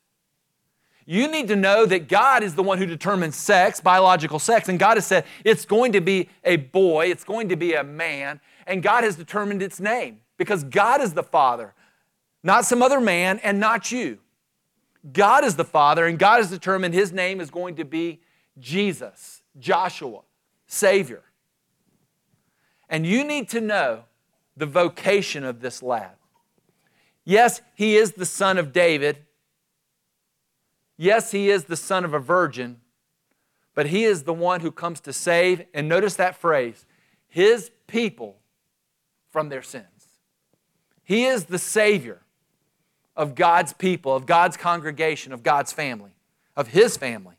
You 1.06 1.30
need 1.30 1.50
to 1.50 1.58
know 1.58 1.86
that 1.86 2.08
God 2.08 2.44
is 2.44 2.56
the 2.56 2.64
one 2.64 2.78
who 2.78 2.86
determines 2.86 3.36
sex, 3.36 3.82
biological 3.82 4.40
sex, 4.40 4.70
and 4.70 4.80
God 4.80 4.96
has 4.96 5.06
said 5.06 5.26
it's 5.44 5.66
going 5.66 5.92
to 5.92 6.00
be 6.00 6.30
a 6.46 6.56
boy, 6.56 7.08
it's 7.08 7.26
going 7.26 7.50
to 7.50 7.58
be 7.58 7.74
a 7.74 7.84
man, 7.84 8.40
and 8.68 8.84
God 8.84 9.04
has 9.04 9.16
determined 9.16 9.62
its 9.62 9.80
name 9.80 10.20
because 10.38 10.64
God 10.64 11.02
is 11.02 11.14
the 11.14 11.24
Father, 11.24 11.74
not 12.44 12.66
some 12.66 12.82
other 12.82 13.02
man 13.02 13.40
and 13.44 13.60
not 13.60 13.92
you. 13.92 14.20
God 15.14 15.44
is 15.44 15.56
the 15.56 15.66
Father, 15.66 16.06
and 16.06 16.20
God 16.20 16.38
has 16.38 16.50
determined 16.50 16.94
his 16.94 17.12
name 17.12 17.42
is 17.42 17.50
going 17.50 17.76
to 17.76 17.86
be 17.86 18.22
Jesus, 18.60 19.42
Joshua, 19.60 20.22
Savior. 20.68 21.24
And 22.88 23.06
you 23.06 23.24
need 23.24 23.50
to 23.50 23.62
know 23.62 24.04
the 24.56 24.66
vocation 24.66 25.44
of 25.44 25.62
this 25.62 25.82
lad. 25.82 26.12
Yes, 27.24 27.62
he 27.74 27.96
is 27.96 28.14
the 28.14 28.26
son 28.26 28.58
of 28.58 28.74
David. 28.74 29.20
Yes, 30.98 31.32
he 31.32 31.50
is 31.50 31.66
the 31.66 31.78
son 31.78 32.04
of 32.04 32.14
a 32.14 32.20
virgin, 32.20 32.82
but 33.74 33.88
he 33.88 34.04
is 34.04 34.24
the 34.24 34.34
one 34.34 34.60
who 34.60 34.72
comes 34.72 35.00
to 35.02 35.14
save. 35.14 35.66
And 35.74 35.88
notice 35.88 36.16
that 36.16 36.36
phrase 36.36 36.86
his 37.28 37.72
people 37.88 38.41
from 39.32 39.50
their 39.50 39.62
sins. 39.62 39.86
He 41.04 41.26
is 41.26 41.46
the 41.46 41.60
Savior 41.60 42.22
of 43.16 43.36
God's 43.36 43.74
people, 43.74 44.16
of 44.16 44.26
God's 44.26 44.58
congregation, 44.58 45.34
of 45.34 45.44
God's 45.44 45.74
family, 45.74 46.12
of 46.56 46.68
His 46.68 46.98
family. 46.98 47.36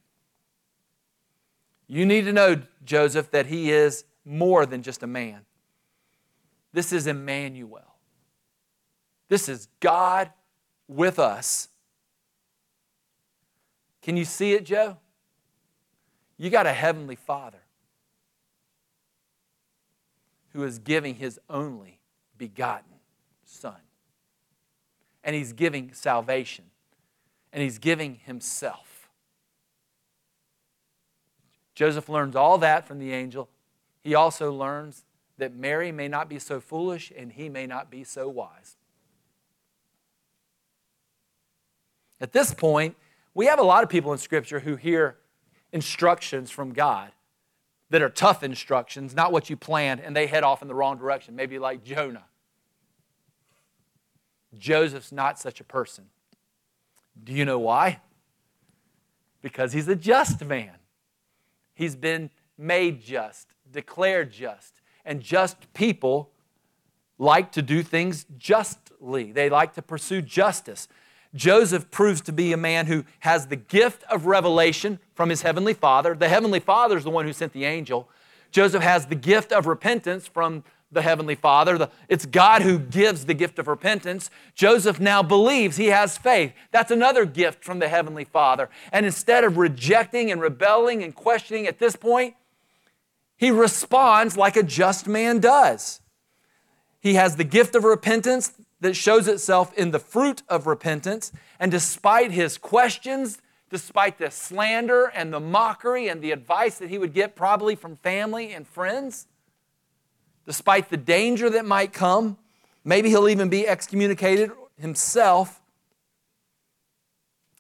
You 1.87 2.05
need 2.07 2.25
to 2.25 2.33
know, 2.33 2.63
Joseph, 2.85 3.31
that 3.31 3.47
He 3.47 3.71
is 3.71 4.05
more 4.25 4.67
than 4.67 4.83
just 4.83 5.03
a 5.03 5.07
man. 5.07 5.41
This 6.73 6.93
is 6.93 7.07
Emmanuel. 7.07 7.95
This 9.29 9.49
is 9.49 9.69
God 9.81 10.31
with 10.89 11.19
us. 11.19 11.69
Can 14.03 14.17
you 14.17 14.25
see 14.25 14.53
it, 14.53 14.65
Joe? 14.65 14.97
You 16.37 16.51
got 16.51 16.67
a 16.67 16.73
heavenly 16.73 17.17
Father 17.17 17.62
who 20.53 20.65
is 20.65 20.79
giving 20.79 21.17
his 21.17 21.41
only 21.49 22.01
begotten 22.37 22.93
Son. 23.45 23.77
And 25.25 25.37
he's 25.37 25.53
giving 25.53 25.93
salvation, 25.93 26.65
and 27.53 27.63
he's 27.63 27.79
giving 27.79 28.17
himself. 28.25 29.09
Joseph 31.75 32.09
learns 32.09 32.37
all 32.37 32.59
that 32.59 32.87
from 32.87 32.99
the 32.99 33.13
angel. 33.13 33.49
He 34.03 34.15
also 34.15 34.53
learns 34.53 35.05
that 35.39 35.55
Mary 35.55 35.93
may 35.93 36.09
not 36.09 36.29
be 36.29 36.39
so 36.39 36.61
foolish 36.61 37.13
and 37.17 37.33
he 37.33 37.49
may 37.49 37.67
not 37.67 37.91
be 37.91 38.05
so 38.05 38.29
wise. 38.29 38.77
At 42.21 42.33
this 42.33 42.53
point, 42.55 42.97
we 43.35 43.47
have 43.47 43.59
a 43.59 43.65
lot 43.65 43.83
of 43.83 43.89
people 43.89 44.13
in 44.13 44.19
Scripture 44.19 44.61
who 44.61 44.77
hear 44.77 45.17
instructions 45.73 46.51
from 46.51 46.73
God 46.73 47.11
that 47.93 48.01
are 48.01 48.09
tough 48.09 48.43
instructions, 48.43 49.15
not 49.15 49.33
what 49.33 49.51
you 49.51 49.57
planned, 49.57 50.01
and 50.01 50.17
they 50.17 50.27
head 50.27 50.43
off 50.43 50.63
in 50.63 50.69
the 50.69 50.75
wrong 50.75 50.97
direction, 50.97 51.37
maybe 51.37 51.59
like 51.59 51.85
Jonah. 51.85 52.25
Joseph's 54.59 55.13
not 55.13 55.39
such 55.39 55.61
a 55.61 55.65
person. 55.65 56.07
Do 57.23 57.35
you 57.35 57.45
know 57.45 57.59
why? 57.59 58.01
Because 59.43 59.75
he's 59.75 59.89
a 59.89 59.95
just 59.95 60.43
man. 60.43 60.73
He's 61.75 61.95
been 61.95 62.31
made 62.57 63.03
just, 63.03 63.49
declared 63.71 64.33
just, 64.33 64.81
and 65.05 65.21
just 65.21 65.71
people 65.75 66.31
like 67.19 67.53
to 67.53 67.61
do 67.61 67.83
things 67.83 68.25
justly. 68.39 69.33
They 69.33 69.51
like 69.51 69.75
to 69.75 69.83
pursue 69.83 70.23
justice. 70.23 70.89
Joseph 71.35 71.91
proves 71.91 72.21
to 72.23 72.33
be 72.33 72.53
a 72.53 72.57
man 72.57 72.87
who 72.87 73.05
has 73.21 73.47
the 73.47 73.57
gift 73.57 74.05
of 74.11 74.27
revelation 74.27 74.99
from 75.15 75.31
his 75.31 75.43
heavenly 75.43 75.75
father. 75.75 76.15
The 76.15 76.29
heavenly 76.29 76.61
father 76.61 76.97
is 76.97 77.05
the 77.05 77.11
one 77.11 77.25
who 77.25 77.33
sent 77.33 77.53
the 77.53 77.65
angel. 77.65 78.09
Joseph 78.51 78.83
has 78.83 79.07
the 79.07 79.15
gift 79.15 79.51
of 79.51 79.67
repentance 79.67 80.27
from 80.27 80.62
the 80.93 81.03
heavenly 81.03 81.35
father. 81.35 81.89
it's 82.09 82.27
God 82.27 82.61
who 82.62 82.79
gives 82.79 83.25
the 83.25 83.33
gift 83.35 83.59
of 83.59 83.67
repentance. 83.67 84.31
Joseph 84.55 85.01
now 85.01 85.23
believes 85.23 85.79
he 85.79 85.87
has 85.87 86.19
faith. 86.19 86.53
That's 86.71 86.91
another 86.91 87.25
gift 87.25 87.65
from 87.65 87.79
the 87.79 87.89
heavenly 87.89 88.25
father. 88.25 88.69
And 88.93 89.07
instead 89.07 89.43
of 89.43 89.57
rejecting 89.57 90.31
and 90.31 90.41
rebelling 90.41 91.03
and 91.03 91.15
questioning 91.15 91.67
at 91.67 91.79
this 91.79 91.97
point, 91.97 92.35
he 93.37 93.51
responds 93.51 94.37
like 94.37 94.57
a 94.57 94.62
just 94.62 95.09
man 95.09 95.41
does. 95.41 96.01
He 97.01 97.15
has 97.15 97.37
the 97.37 97.45
gift 97.45 97.75
of 97.75 97.85
repentance 97.85 98.53
that 98.83 98.95
shows 98.95 99.29
itself 99.29 99.73
in 99.79 99.93
the 99.93 99.99
fruit 100.01 100.43
of 100.49 100.67
repentance. 100.67 101.33
And 101.61 101.71
despite 101.71 102.33
his 102.33 102.59
questions, 102.59 103.41
despite 103.71 104.19
the 104.19 104.29
slander 104.29 105.05
and 105.15 105.33
the 105.33 105.39
mockery 105.39 106.09
and 106.09 106.21
the 106.21 106.33
advice 106.33 106.79
that 106.79 106.91
he 106.91 106.99
would 106.99 107.15
get 107.15 107.37
probably 107.37 107.77
from 107.77 107.95
family 107.95 108.53
and 108.53 108.67
friends, 108.67 109.29
despite 110.47 110.91
the 110.91 110.97
danger 110.97 111.49
that 111.49 111.65
might 111.65 111.93
come, 111.93 112.37
maybe 112.85 113.09
he'll 113.09 113.29
even 113.29 113.49
be 113.49 113.69
excommunicated 113.69 114.51
himself, 114.77 115.62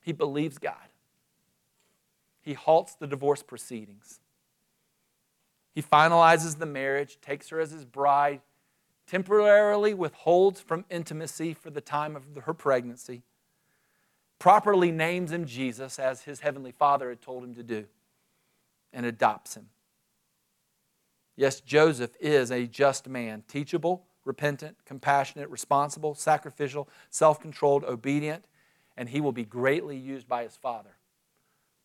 he 0.02 0.10
believes 0.10 0.58
God. 0.58 0.74
He 2.40 2.54
halts 2.54 2.96
the 2.96 3.06
divorce 3.06 3.44
proceedings. 3.44 4.18
He 5.72 5.82
finalizes 5.82 6.58
the 6.58 6.66
marriage, 6.66 7.18
takes 7.20 7.48
her 7.50 7.60
as 7.60 7.70
his 7.70 7.84
bride, 7.84 8.40
temporarily 9.06 9.94
withholds 9.94 10.60
from 10.60 10.84
intimacy 10.90 11.54
for 11.54 11.70
the 11.70 11.80
time 11.80 12.16
of 12.16 12.24
her 12.44 12.54
pregnancy. 12.54 13.22
properly 14.38 14.90
names 14.90 15.30
him 15.30 15.46
Jesus, 15.46 16.00
as 16.00 16.22
his 16.22 16.40
heavenly 16.40 16.72
Father 16.72 17.08
had 17.10 17.20
told 17.20 17.44
him 17.44 17.54
to 17.54 17.62
do, 17.62 17.86
and 18.92 19.06
adopts 19.06 19.56
him. 19.56 19.68
Yes, 21.36 21.60
Joseph 21.60 22.16
is 22.20 22.50
a 22.50 22.66
just 22.66 23.08
man, 23.08 23.44
teachable, 23.46 24.04
repentant, 24.24 24.76
compassionate, 24.84 25.48
responsible, 25.48 26.14
sacrificial, 26.14 26.88
self 27.10 27.40
controlled, 27.40 27.84
obedient, 27.84 28.44
and 28.96 29.08
he 29.08 29.20
will 29.20 29.32
be 29.32 29.44
greatly 29.44 29.96
used 29.96 30.28
by 30.28 30.42
his 30.42 30.56
Father. 30.56 30.96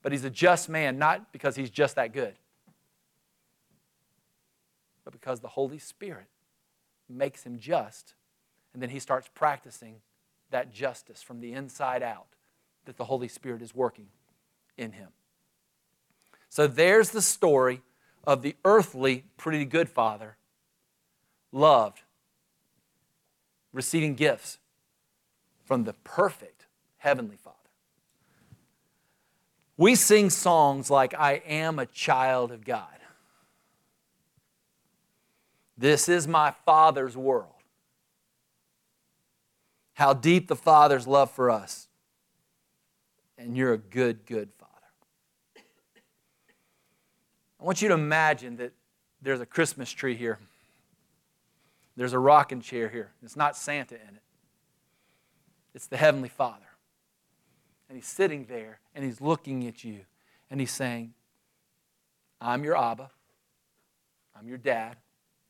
But 0.01 0.11
he's 0.11 0.23
a 0.23 0.29
just 0.29 0.69
man, 0.69 0.97
not 0.97 1.31
because 1.31 1.55
he's 1.55 1.69
just 1.69 1.95
that 1.95 2.13
good, 2.13 2.35
but 5.03 5.13
because 5.13 5.39
the 5.39 5.47
Holy 5.47 5.79
Spirit 5.79 6.27
makes 7.09 7.43
him 7.43 7.59
just, 7.59 8.13
and 8.73 8.81
then 8.81 8.89
he 8.89 8.99
starts 8.99 9.29
practicing 9.33 9.95
that 10.51 10.73
justice 10.73 11.21
from 11.21 11.39
the 11.39 11.53
inside 11.53 12.03
out 12.03 12.27
that 12.85 12.97
the 12.97 13.05
Holy 13.05 13.27
Spirit 13.27 13.61
is 13.61 13.75
working 13.75 14.07
in 14.77 14.93
him. 14.93 15.09
So 16.49 16.67
there's 16.67 17.09
the 17.11 17.21
story 17.21 17.81
of 18.25 18.41
the 18.41 18.55
earthly, 18.65 19.25
pretty 19.37 19.65
good 19.65 19.89
father, 19.89 20.37
loved, 21.51 22.01
receiving 23.73 24.15
gifts 24.15 24.57
from 25.65 25.83
the 25.83 25.93
perfect 26.03 26.65
heavenly 26.97 27.37
father. 27.37 27.55
We 29.77 29.95
sing 29.95 30.29
songs 30.29 30.89
like, 30.89 31.13
I 31.13 31.41
am 31.47 31.77
a 31.77 31.85
child 31.85 32.51
of 32.51 32.65
God. 32.65 32.96
This 35.77 36.09
is 36.09 36.27
my 36.27 36.51
Father's 36.65 37.15
world. 37.15 37.51
How 39.93 40.13
deep 40.13 40.47
the 40.47 40.55
Father's 40.55 41.07
love 41.07 41.31
for 41.31 41.49
us. 41.49 41.87
And 43.37 43.55
you're 43.55 43.73
a 43.73 43.77
good, 43.77 44.25
good 44.25 44.49
Father. 44.57 44.71
I 47.59 47.63
want 47.63 47.81
you 47.81 47.87
to 47.89 47.93
imagine 47.93 48.57
that 48.57 48.73
there's 49.21 49.41
a 49.41 49.45
Christmas 49.45 49.91
tree 49.91 50.15
here. 50.15 50.39
There's 51.95 52.13
a 52.13 52.19
rocking 52.19 52.61
chair 52.61 52.89
here. 52.89 53.11
It's 53.23 53.35
not 53.35 53.57
Santa 53.57 53.95
in 53.95 54.15
it, 54.15 54.23
it's 55.73 55.87
the 55.87 55.97
Heavenly 55.97 56.29
Father. 56.29 56.63
And 57.89 57.97
He's 57.97 58.07
sitting 58.07 58.45
there 58.45 58.79
and 58.93 59.03
He's 59.03 59.21
looking 59.21 59.67
at 59.67 59.83
you 59.83 60.01
and 60.49 60.59
He's 60.59 60.71
saying, 60.71 61.13
I'm 62.39 62.63
your 62.63 62.77
Abba, 62.77 63.09
I'm 64.37 64.47
your 64.47 64.59
dad, 64.59 64.97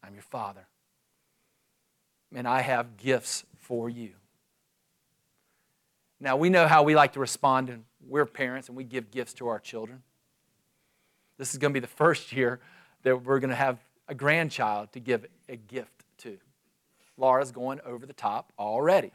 I'm 0.03 0.13
your 0.13 0.23
father. 0.23 0.67
And 2.33 2.47
I 2.47 2.61
have 2.61 2.97
gifts 2.97 3.45
for 3.57 3.89
you. 3.89 4.11
Now, 6.19 6.35
we 6.35 6.49
know 6.49 6.67
how 6.67 6.83
we 6.83 6.95
like 6.95 7.13
to 7.13 7.19
respond, 7.19 7.69
and 7.69 7.83
we're 8.07 8.25
parents 8.25 8.69
and 8.69 8.77
we 8.77 8.83
give 8.83 9.11
gifts 9.11 9.33
to 9.35 9.47
our 9.47 9.59
children. 9.59 10.01
This 11.37 11.53
is 11.53 11.59
going 11.59 11.71
to 11.71 11.79
be 11.79 11.81
the 11.81 11.87
first 11.87 12.31
year 12.31 12.59
that 13.03 13.23
we're 13.23 13.39
going 13.39 13.51
to 13.51 13.55
have 13.55 13.79
a 14.07 14.15
grandchild 14.15 14.91
to 14.93 14.99
give 14.99 15.25
a 15.47 15.55
gift 15.55 16.05
to. 16.19 16.37
Laura's 17.17 17.51
going 17.51 17.79
over 17.85 18.05
the 18.05 18.13
top 18.13 18.51
already. 18.57 19.11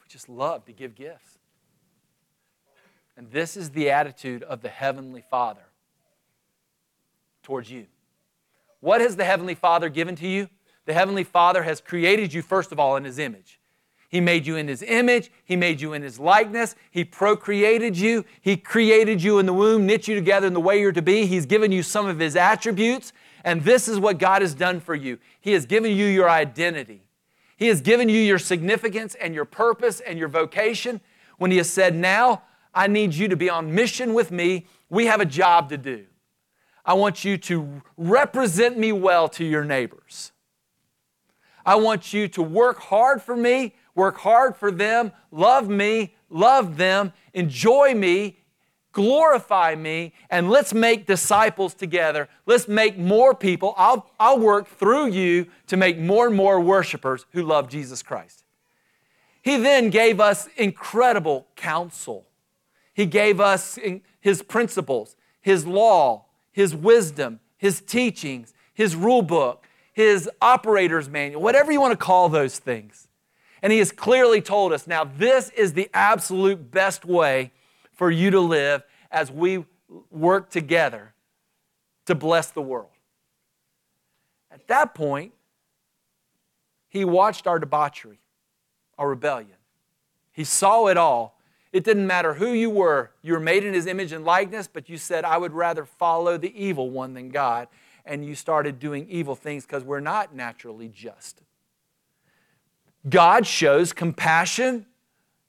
We 0.00 0.08
just 0.08 0.28
love 0.28 0.64
to 0.66 0.72
give 0.72 0.94
gifts. 0.94 1.38
And 3.16 3.30
this 3.30 3.56
is 3.56 3.70
the 3.70 3.90
attitude 3.90 4.42
of 4.42 4.62
the 4.62 4.68
Heavenly 4.68 5.22
Father 5.30 5.62
towards 7.44 7.70
you. 7.70 7.86
What 8.80 9.00
has 9.00 9.16
the 9.16 9.24
Heavenly 9.24 9.54
Father 9.54 9.88
given 9.88 10.16
to 10.16 10.26
you? 10.26 10.48
The 10.86 10.92
Heavenly 10.92 11.24
Father 11.24 11.62
has 11.62 11.80
created 11.80 12.34
you, 12.34 12.42
first 12.42 12.72
of 12.72 12.80
all, 12.80 12.96
in 12.96 13.04
His 13.04 13.18
image. 13.18 13.60
He 14.08 14.20
made 14.20 14.46
you 14.46 14.56
in 14.56 14.68
His 14.68 14.82
image. 14.82 15.30
He 15.44 15.56
made 15.56 15.80
you 15.80 15.92
in 15.92 16.02
His 16.02 16.18
likeness. 16.18 16.76
He 16.90 17.04
procreated 17.04 17.96
you. 17.96 18.24
He 18.40 18.56
created 18.56 19.22
you 19.22 19.38
in 19.38 19.46
the 19.46 19.52
womb, 19.52 19.86
knit 19.86 20.06
you 20.06 20.14
together 20.14 20.46
in 20.46 20.52
the 20.52 20.60
way 20.60 20.80
you're 20.80 20.92
to 20.92 21.02
be. 21.02 21.26
He's 21.26 21.46
given 21.46 21.72
you 21.72 21.82
some 21.82 22.06
of 22.06 22.18
His 22.18 22.36
attributes. 22.36 23.12
And 23.42 23.62
this 23.62 23.88
is 23.88 23.98
what 23.98 24.18
God 24.18 24.42
has 24.42 24.54
done 24.54 24.80
for 24.80 24.94
you 24.94 25.18
He 25.40 25.52
has 25.52 25.66
given 25.66 25.92
you 25.92 26.06
your 26.06 26.28
identity. 26.28 27.02
He 27.56 27.68
has 27.68 27.80
given 27.80 28.08
you 28.08 28.20
your 28.20 28.38
significance 28.38 29.14
and 29.14 29.34
your 29.34 29.44
purpose 29.44 30.00
and 30.00 30.18
your 30.18 30.28
vocation 30.28 31.00
when 31.38 31.50
He 31.50 31.56
has 31.56 31.70
said, 31.70 31.94
Now 31.94 32.42
I 32.74 32.86
need 32.86 33.14
you 33.14 33.28
to 33.28 33.36
be 33.36 33.48
on 33.48 33.74
mission 33.74 34.12
with 34.12 34.30
me. 34.30 34.66
We 34.90 35.06
have 35.06 35.20
a 35.20 35.26
job 35.26 35.70
to 35.70 35.78
do. 35.78 36.04
I 36.84 36.94
want 36.94 37.24
you 37.24 37.38
to 37.38 37.82
represent 37.96 38.78
me 38.78 38.92
well 38.92 39.28
to 39.30 39.44
your 39.44 39.64
neighbors. 39.64 40.32
I 41.64 41.76
want 41.76 42.12
you 42.12 42.28
to 42.28 42.42
work 42.42 42.78
hard 42.78 43.22
for 43.22 43.36
me, 43.36 43.74
work 43.94 44.18
hard 44.18 44.56
for 44.56 44.70
them, 44.70 45.12
love 45.30 45.68
me, 45.68 46.14
love 46.28 46.76
them, 46.76 47.12
enjoy 47.32 47.94
me, 47.94 48.38
glorify 48.92 49.74
me, 49.74 50.12
and 50.28 50.50
let's 50.50 50.74
make 50.74 51.06
disciples 51.06 51.74
together. 51.74 52.28
Let's 52.44 52.68
make 52.68 52.98
more 52.98 53.34
people. 53.34 53.74
I'll, 53.78 54.10
I'll 54.20 54.38
work 54.38 54.68
through 54.68 55.06
you 55.06 55.46
to 55.68 55.76
make 55.76 55.98
more 55.98 56.26
and 56.26 56.36
more 56.36 56.60
worshipers 56.60 57.24
who 57.32 57.42
love 57.42 57.68
Jesus 57.68 58.02
Christ. 58.02 58.44
He 59.40 59.56
then 59.56 59.90
gave 59.90 60.20
us 60.20 60.48
incredible 60.56 61.46
counsel. 61.56 62.26
He 62.92 63.06
gave 63.06 63.40
us 63.40 63.78
his 64.20 64.42
principles, 64.42 65.16
his 65.40 65.66
law, 65.66 66.26
his 66.54 66.74
wisdom, 66.74 67.40
his 67.56 67.80
teachings, 67.80 68.54
his 68.72 68.94
rule 68.94 69.22
book, 69.22 69.66
his 69.92 70.30
operator's 70.40 71.08
manual, 71.08 71.42
whatever 71.42 71.72
you 71.72 71.80
want 71.80 71.90
to 71.90 71.96
call 71.96 72.28
those 72.28 72.60
things. 72.60 73.08
And 73.60 73.72
he 73.72 73.80
has 73.80 73.90
clearly 73.90 74.40
told 74.40 74.72
us 74.72 74.86
now, 74.86 75.02
this 75.02 75.50
is 75.50 75.72
the 75.72 75.90
absolute 75.92 76.70
best 76.70 77.04
way 77.04 77.50
for 77.92 78.08
you 78.08 78.30
to 78.30 78.40
live 78.40 78.84
as 79.10 79.32
we 79.32 79.64
work 80.12 80.48
together 80.48 81.12
to 82.06 82.14
bless 82.14 82.52
the 82.52 82.62
world. 82.62 82.90
At 84.52 84.68
that 84.68 84.94
point, 84.94 85.32
he 86.88 87.04
watched 87.04 87.48
our 87.48 87.58
debauchery, 87.58 88.20
our 88.96 89.08
rebellion. 89.08 89.56
He 90.30 90.44
saw 90.44 90.86
it 90.86 90.96
all 90.96 91.33
it 91.74 91.82
didn't 91.82 92.06
matter 92.06 92.34
who 92.34 92.52
you 92.52 92.70
were. 92.70 93.10
You 93.20 93.32
were 93.32 93.40
made 93.40 93.64
in 93.64 93.74
his 93.74 93.86
image 93.86 94.12
and 94.12 94.24
likeness, 94.24 94.68
but 94.72 94.88
you 94.88 94.96
said, 94.96 95.24
I 95.24 95.36
would 95.36 95.52
rather 95.52 95.84
follow 95.84 96.38
the 96.38 96.54
evil 96.56 96.88
one 96.88 97.14
than 97.14 97.30
God. 97.30 97.66
And 98.06 98.24
you 98.24 98.36
started 98.36 98.78
doing 98.78 99.08
evil 99.10 99.34
things 99.34 99.66
because 99.66 99.82
we're 99.82 99.98
not 99.98 100.32
naturally 100.32 100.86
just. 100.86 101.42
God 103.08 103.44
shows 103.44 103.92
compassion, 103.92 104.86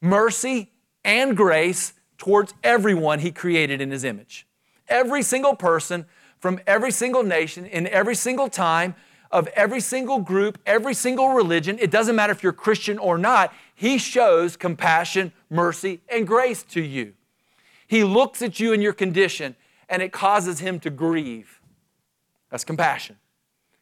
mercy, 0.01 0.71
and 1.03 1.37
grace 1.37 1.93
towards 2.17 2.55
everyone 2.63 3.19
he 3.19 3.31
created 3.31 3.79
in 3.79 3.91
his 3.91 4.03
image. 4.03 4.47
Every 4.87 5.21
single 5.21 5.55
person 5.55 6.07
from 6.39 6.59
every 6.65 6.91
single 6.91 7.21
nation 7.21 7.67
in 7.67 7.85
every 7.87 8.15
single 8.15 8.49
time 8.49 8.95
of 9.29 9.47
every 9.49 9.79
single 9.79 10.19
group, 10.19 10.57
every 10.65 10.95
single 10.95 11.29
religion, 11.33 11.77
it 11.79 11.91
doesn't 11.91 12.15
matter 12.15 12.31
if 12.31 12.41
you're 12.41 12.53
Christian 12.53 12.97
or 12.97 13.17
not, 13.19 13.53
he 13.75 13.97
shows 13.97 14.55
compassion, 14.55 15.33
mercy, 15.49 15.99
and 16.09 16.25
grace 16.25 16.63
to 16.63 16.81
you. 16.81 17.13
He 17.85 18.03
looks 18.03 18.41
at 18.41 18.59
you 18.59 18.73
in 18.73 18.81
your 18.81 18.93
condition 18.93 19.55
and 19.89 20.01
it 20.01 20.11
causes 20.11 20.59
him 20.59 20.79
to 20.79 20.89
grieve. 20.89 21.59
That's 22.49 22.63
compassion. 22.63 23.17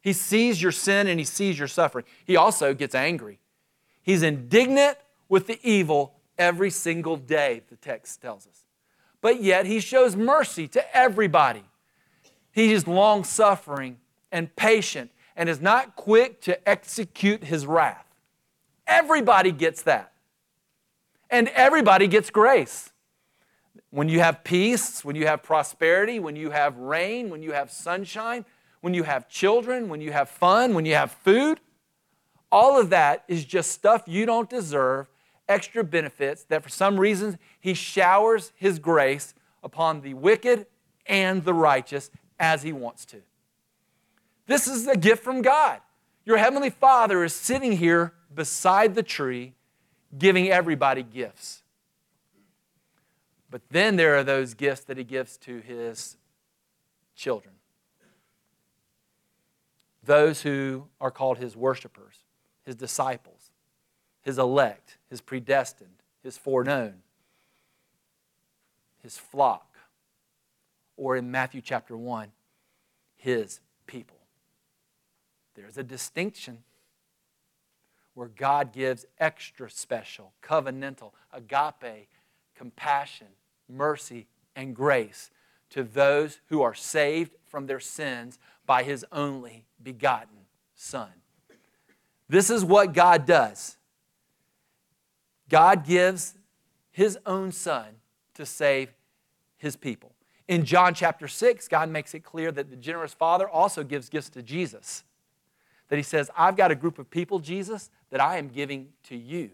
He 0.02 0.12
sees 0.12 0.60
your 0.60 0.72
sin 0.72 1.06
and 1.06 1.18
he 1.18 1.24
sees 1.24 1.58
your 1.58 1.68
suffering. 1.68 2.04
He 2.24 2.36
also 2.36 2.74
gets 2.74 2.94
angry. 2.94 3.38
He's 4.02 4.22
indignant 4.22 4.98
with 5.28 5.46
the 5.46 5.58
evil 5.62 6.14
every 6.36 6.70
single 6.70 7.16
day, 7.16 7.62
the 7.70 7.76
text 7.76 8.20
tells 8.20 8.46
us. 8.46 8.66
But 9.20 9.42
yet 9.42 9.64
he 9.64 9.80
shows 9.80 10.16
mercy 10.16 10.68
to 10.68 10.96
everybody. 10.96 11.62
He 12.52 12.72
is 12.72 12.86
long 12.86 13.24
suffering 13.24 13.98
and 14.30 14.54
patient 14.56 15.10
and 15.36 15.48
is 15.48 15.60
not 15.60 15.96
quick 15.96 16.40
to 16.42 16.68
execute 16.68 17.44
his 17.44 17.64
wrath. 17.64 18.03
Everybody 18.86 19.52
gets 19.52 19.82
that. 19.82 20.12
And 21.30 21.48
everybody 21.48 22.06
gets 22.06 22.30
grace. 22.30 22.92
When 23.90 24.08
you 24.08 24.20
have 24.20 24.44
peace, 24.44 25.04
when 25.04 25.16
you 25.16 25.26
have 25.26 25.42
prosperity, 25.42 26.18
when 26.18 26.36
you 26.36 26.50
have 26.50 26.76
rain, 26.76 27.30
when 27.30 27.42
you 27.42 27.52
have 27.52 27.70
sunshine, 27.70 28.44
when 28.80 28.92
you 28.92 29.04
have 29.04 29.28
children, 29.28 29.88
when 29.88 30.00
you 30.00 30.12
have 30.12 30.28
fun, 30.28 30.74
when 30.74 30.84
you 30.84 30.94
have 30.94 31.10
food, 31.10 31.60
all 32.52 32.78
of 32.78 32.90
that 32.90 33.24
is 33.28 33.44
just 33.44 33.70
stuff 33.70 34.02
you 34.06 34.26
don't 34.26 34.50
deserve, 34.50 35.08
extra 35.48 35.82
benefits 35.82 36.44
that 36.44 36.62
for 36.62 36.68
some 36.68 37.00
reason 37.00 37.38
He 37.60 37.74
showers 37.74 38.52
His 38.56 38.78
grace 38.78 39.34
upon 39.62 40.02
the 40.02 40.14
wicked 40.14 40.66
and 41.06 41.44
the 41.44 41.54
righteous 41.54 42.10
as 42.38 42.62
He 42.62 42.72
wants 42.72 43.04
to. 43.06 43.22
This 44.46 44.68
is 44.68 44.86
a 44.86 44.96
gift 44.96 45.24
from 45.24 45.42
God. 45.42 45.80
Your 46.24 46.36
Heavenly 46.36 46.70
Father 46.70 47.24
is 47.24 47.34
sitting 47.34 47.72
here 47.72 48.12
beside 48.34 48.94
the 48.94 49.02
tree 49.02 49.54
giving 50.16 50.48
everybody 50.48 51.02
gifts. 51.02 51.62
But 53.50 53.62
then 53.70 53.96
there 53.96 54.16
are 54.16 54.24
those 54.24 54.54
gifts 54.54 54.84
that 54.84 54.96
He 54.96 55.04
gives 55.04 55.36
to 55.38 55.60
His 55.60 56.16
children. 57.14 57.54
Those 60.02 60.42
who 60.42 60.86
are 61.00 61.10
called 61.10 61.38
His 61.38 61.56
worshipers, 61.56 62.24
His 62.64 62.74
disciples, 62.74 63.50
his 64.24 64.38
elect, 64.38 64.96
his 65.10 65.20
predestined, 65.20 66.02
his 66.22 66.38
foreknown, 66.38 66.94
his 69.02 69.18
flock, 69.18 69.76
or 70.96 71.16
in 71.16 71.30
Matthew 71.30 71.60
chapter 71.60 71.94
1, 71.94 72.32
his 73.16 73.60
people. 73.86 74.16
There's 75.54 75.76
a 75.76 75.82
distinction 75.82 76.64
where 78.14 78.28
God 78.28 78.72
gives 78.72 79.04
extra 79.18 79.68
special, 79.68 80.32
covenantal, 80.42 81.12
agape, 81.32 82.08
compassion, 82.54 83.26
mercy, 83.68 84.26
and 84.56 84.74
grace 84.74 85.30
to 85.70 85.82
those 85.82 86.40
who 86.46 86.62
are 86.62 86.74
saved 86.74 87.32
from 87.46 87.66
their 87.66 87.80
sins 87.80 88.38
by 88.66 88.82
his 88.82 89.04
only 89.12 89.66
begotten 89.82 90.46
Son. 90.74 91.10
This 92.28 92.50
is 92.50 92.64
what 92.64 92.92
God 92.94 93.26
does 93.26 93.76
God 95.48 95.84
gives 95.84 96.34
his 96.90 97.18
own 97.26 97.52
Son 97.52 97.86
to 98.34 98.46
save 98.46 98.92
his 99.56 99.76
people. 99.76 100.14
In 100.48 100.64
John 100.64 100.94
chapter 100.94 101.28
6, 101.28 101.68
God 101.68 101.88
makes 101.88 102.14
it 102.14 102.20
clear 102.20 102.50
that 102.52 102.70
the 102.70 102.76
generous 102.76 103.14
Father 103.14 103.48
also 103.48 103.82
gives 103.82 104.08
gifts 104.08 104.30
to 104.30 104.42
Jesus. 104.42 105.04
That 105.94 105.98
he 105.98 106.02
says, 106.02 106.28
I've 106.36 106.56
got 106.56 106.72
a 106.72 106.74
group 106.74 106.98
of 106.98 107.08
people, 107.08 107.38
Jesus, 107.38 107.88
that 108.10 108.20
I 108.20 108.38
am 108.38 108.48
giving 108.48 108.88
to 109.04 109.16
you. 109.16 109.52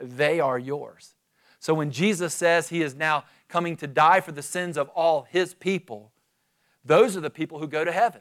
They 0.00 0.38
are 0.38 0.56
yours. 0.56 1.16
So 1.58 1.74
when 1.74 1.90
Jesus 1.90 2.32
says 2.32 2.68
he 2.68 2.80
is 2.80 2.94
now 2.94 3.24
coming 3.48 3.76
to 3.78 3.88
die 3.88 4.20
for 4.20 4.30
the 4.30 4.40
sins 4.40 4.78
of 4.78 4.88
all 4.90 5.26
his 5.28 5.52
people, 5.52 6.12
those 6.84 7.16
are 7.16 7.20
the 7.20 7.28
people 7.28 7.58
who 7.58 7.66
go 7.66 7.84
to 7.84 7.90
heaven. 7.90 8.20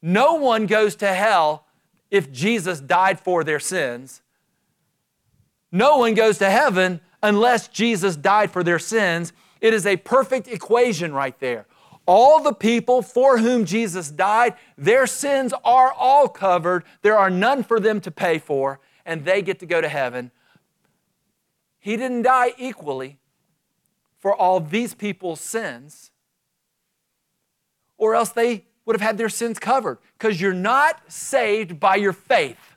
No 0.00 0.36
one 0.36 0.64
goes 0.64 0.96
to 0.96 1.12
hell 1.12 1.66
if 2.10 2.32
Jesus 2.32 2.80
died 2.80 3.20
for 3.20 3.44
their 3.44 3.60
sins. 3.60 4.22
No 5.70 5.98
one 5.98 6.14
goes 6.14 6.38
to 6.38 6.48
heaven 6.48 7.02
unless 7.22 7.68
Jesus 7.68 8.16
died 8.16 8.50
for 8.50 8.64
their 8.64 8.78
sins. 8.78 9.34
It 9.60 9.74
is 9.74 9.84
a 9.84 9.98
perfect 9.98 10.48
equation 10.48 11.12
right 11.12 11.38
there. 11.40 11.66
All 12.10 12.40
the 12.40 12.54
people 12.54 13.02
for 13.02 13.36
whom 13.36 13.66
Jesus 13.66 14.10
died, 14.10 14.54
their 14.78 15.06
sins 15.06 15.52
are 15.62 15.92
all 15.92 16.26
covered. 16.26 16.84
There 17.02 17.18
are 17.18 17.28
none 17.28 17.62
for 17.62 17.78
them 17.78 18.00
to 18.00 18.10
pay 18.10 18.38
for, 18.38 18.80
and 19.04 19.26
they 19.26 19.42
get 19.42 19.58
to 19.58 19.66
go 19.66 19.82
to 19.82 19.88
heaven. 19.90 20.30
He 21.78 21.98
didn't 21.98 22.22
die 22.22 22.54
equally 22.56 23.18
for 24.20 24.34
all 24.34 24.58
these 24.58 24.94
people's 24.94 25.42
sins, 25.42 26.10
or 27.98 28.14
else 28.14 28.30
they 28.30 28.64
would 28.86 28.96
have 28.96 29.06
had 29.06 29.18
their 29.18 29.28
sins 29.28 29.58
covered. 29.58 29.98
Because 30.18 30.40
you're 30.40 30.54
not 30.54 31.12
saved 31.12 31.78
by 31.78 31.96
your 31.96 32.14
faith. 32.14 32.76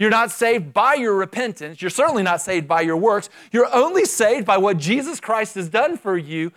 You're 0.00 0.10
not 0.10 0.32
saved 0.32 0.72
by 0.72 0.94
your 0.94 1.14
repentance. 1.14 1.80
You're 1.80 1.90
certainly 1.90 2.24
not 2.24 2.40
saved 2.40 2.66
by 2.66 2.80
your 2.80 2.96
works. 2.96 3.30
You're 3.52 3.72
only 3.72 4.04
saved 4.04 4.46
by 4.46 4.56
what 4.56 4.78
Jesus 4.78 5.20
Christ 5.20 5.54
has 5.54 5.68
done 5.68 5.96
for 5.96 6.18
you 6.18 6.50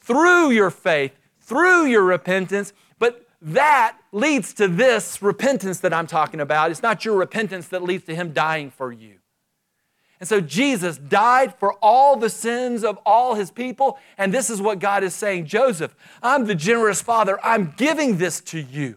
through 0.00 0.50
your 0.50 0.70
faith, 0.70 1.12
through 1.40 1.86
your 1.86 2.02
repentance. 2.02 2.72
But 2.98 3.26
that 3.42 3.98
leads 4.12 4.52
to 4.54 4.68
this 4.68 5.22
repentance 5.22 5.80
that 5.80 5.92
I'm 5.92 6.06
talking 6.06 6.40
about. 6.40 6.70
It's 6.70 6.82
not 6.82 7.04
your 7.04 7.16
repentance 7.16 7.68
that 7.68 7.82
leads 7.82 8.04
to 8.04 8.14
Him 8.14 8.32
dying 8.32 8.70
for 8.70 8.92
you. 8.92 9.20
And 10.20 10.28
so 10.28 10.42
Jesus 10.42 10.98
died 10.98 11.54
for 11.54 11.72
all 11.82 12.14
the 12.14 12.28
sins 12.28 12.84
of 12.84 12.98
all 13.06 13.34
his 13.34 13.50
people. 13.50 13.98
And 14.18 14.32
this 14.32 14.50
is 14.50 14.60
what 14.60 14.78
God 14.78 15.02
is 15.02 15.14
saying 15.14 15.46
Joseph, 15.46 15.96
I'm 16.22 16.44
the 16.44 16.54
generous 16.54 17.00
father. 17.00 17.38
I'm 17.42 17.72
giving 17.76 18.18
this 18.18 18.40
to 18.42 18.60
you. 18.60 18.96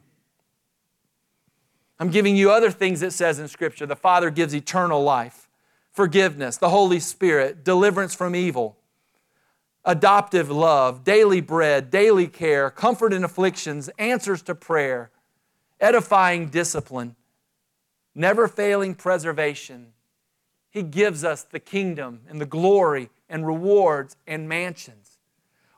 I'm 1.98 2.10
giving 2.10 2.36
you 2.36 2.52
other 2.52 2.70
things 2.70 3.02
it 3.02 3.14
says 3.14 3.40
in 3.40 3.48
Scripture. 3.48 3.86
The 3.86 3.96
Father 3.96 4.30
gives 4.30 4.54
eternal 4.54 5.02
life, 5.02 5.48
forgiveness, 5.94 6.58
the 6.58 6.70
Holy 6.70 7.00
Spirit, 7.00 7.64
deliverance 7.64 8.14
from 8.14 8.36
evil, 8.36 8.76
adoptive 9.86 10.50
love, 10.50 11.04
daily 11.04 11.42
bread, 11.42 11.90
daily 11.90 12.28
care, 12.28 12.70
comfort 12.70 13.14
in 13.14 13.24
afflictions, 13.24 13.90
answers 13.98 14.42
to 14.44 14.56
prayer, 14.56 15.12
edifying 15.80 16.48
discipline, 16.48 17.16
never 18.16 18.48
failing 18.48 18.96
preservation 18.96 19.94
he 20.74 20.82
gives 20.82 21.24
us 21.24 21.44
the 21.44 21.60
kingdom 21.60 22.22
and 22.28 22.42
the 22.42 22.48
glory 22.48 23.12
and 23.30 23.46
rewards 23.46 24.18
and 24.26 24.50
mansions. 24.50 25.20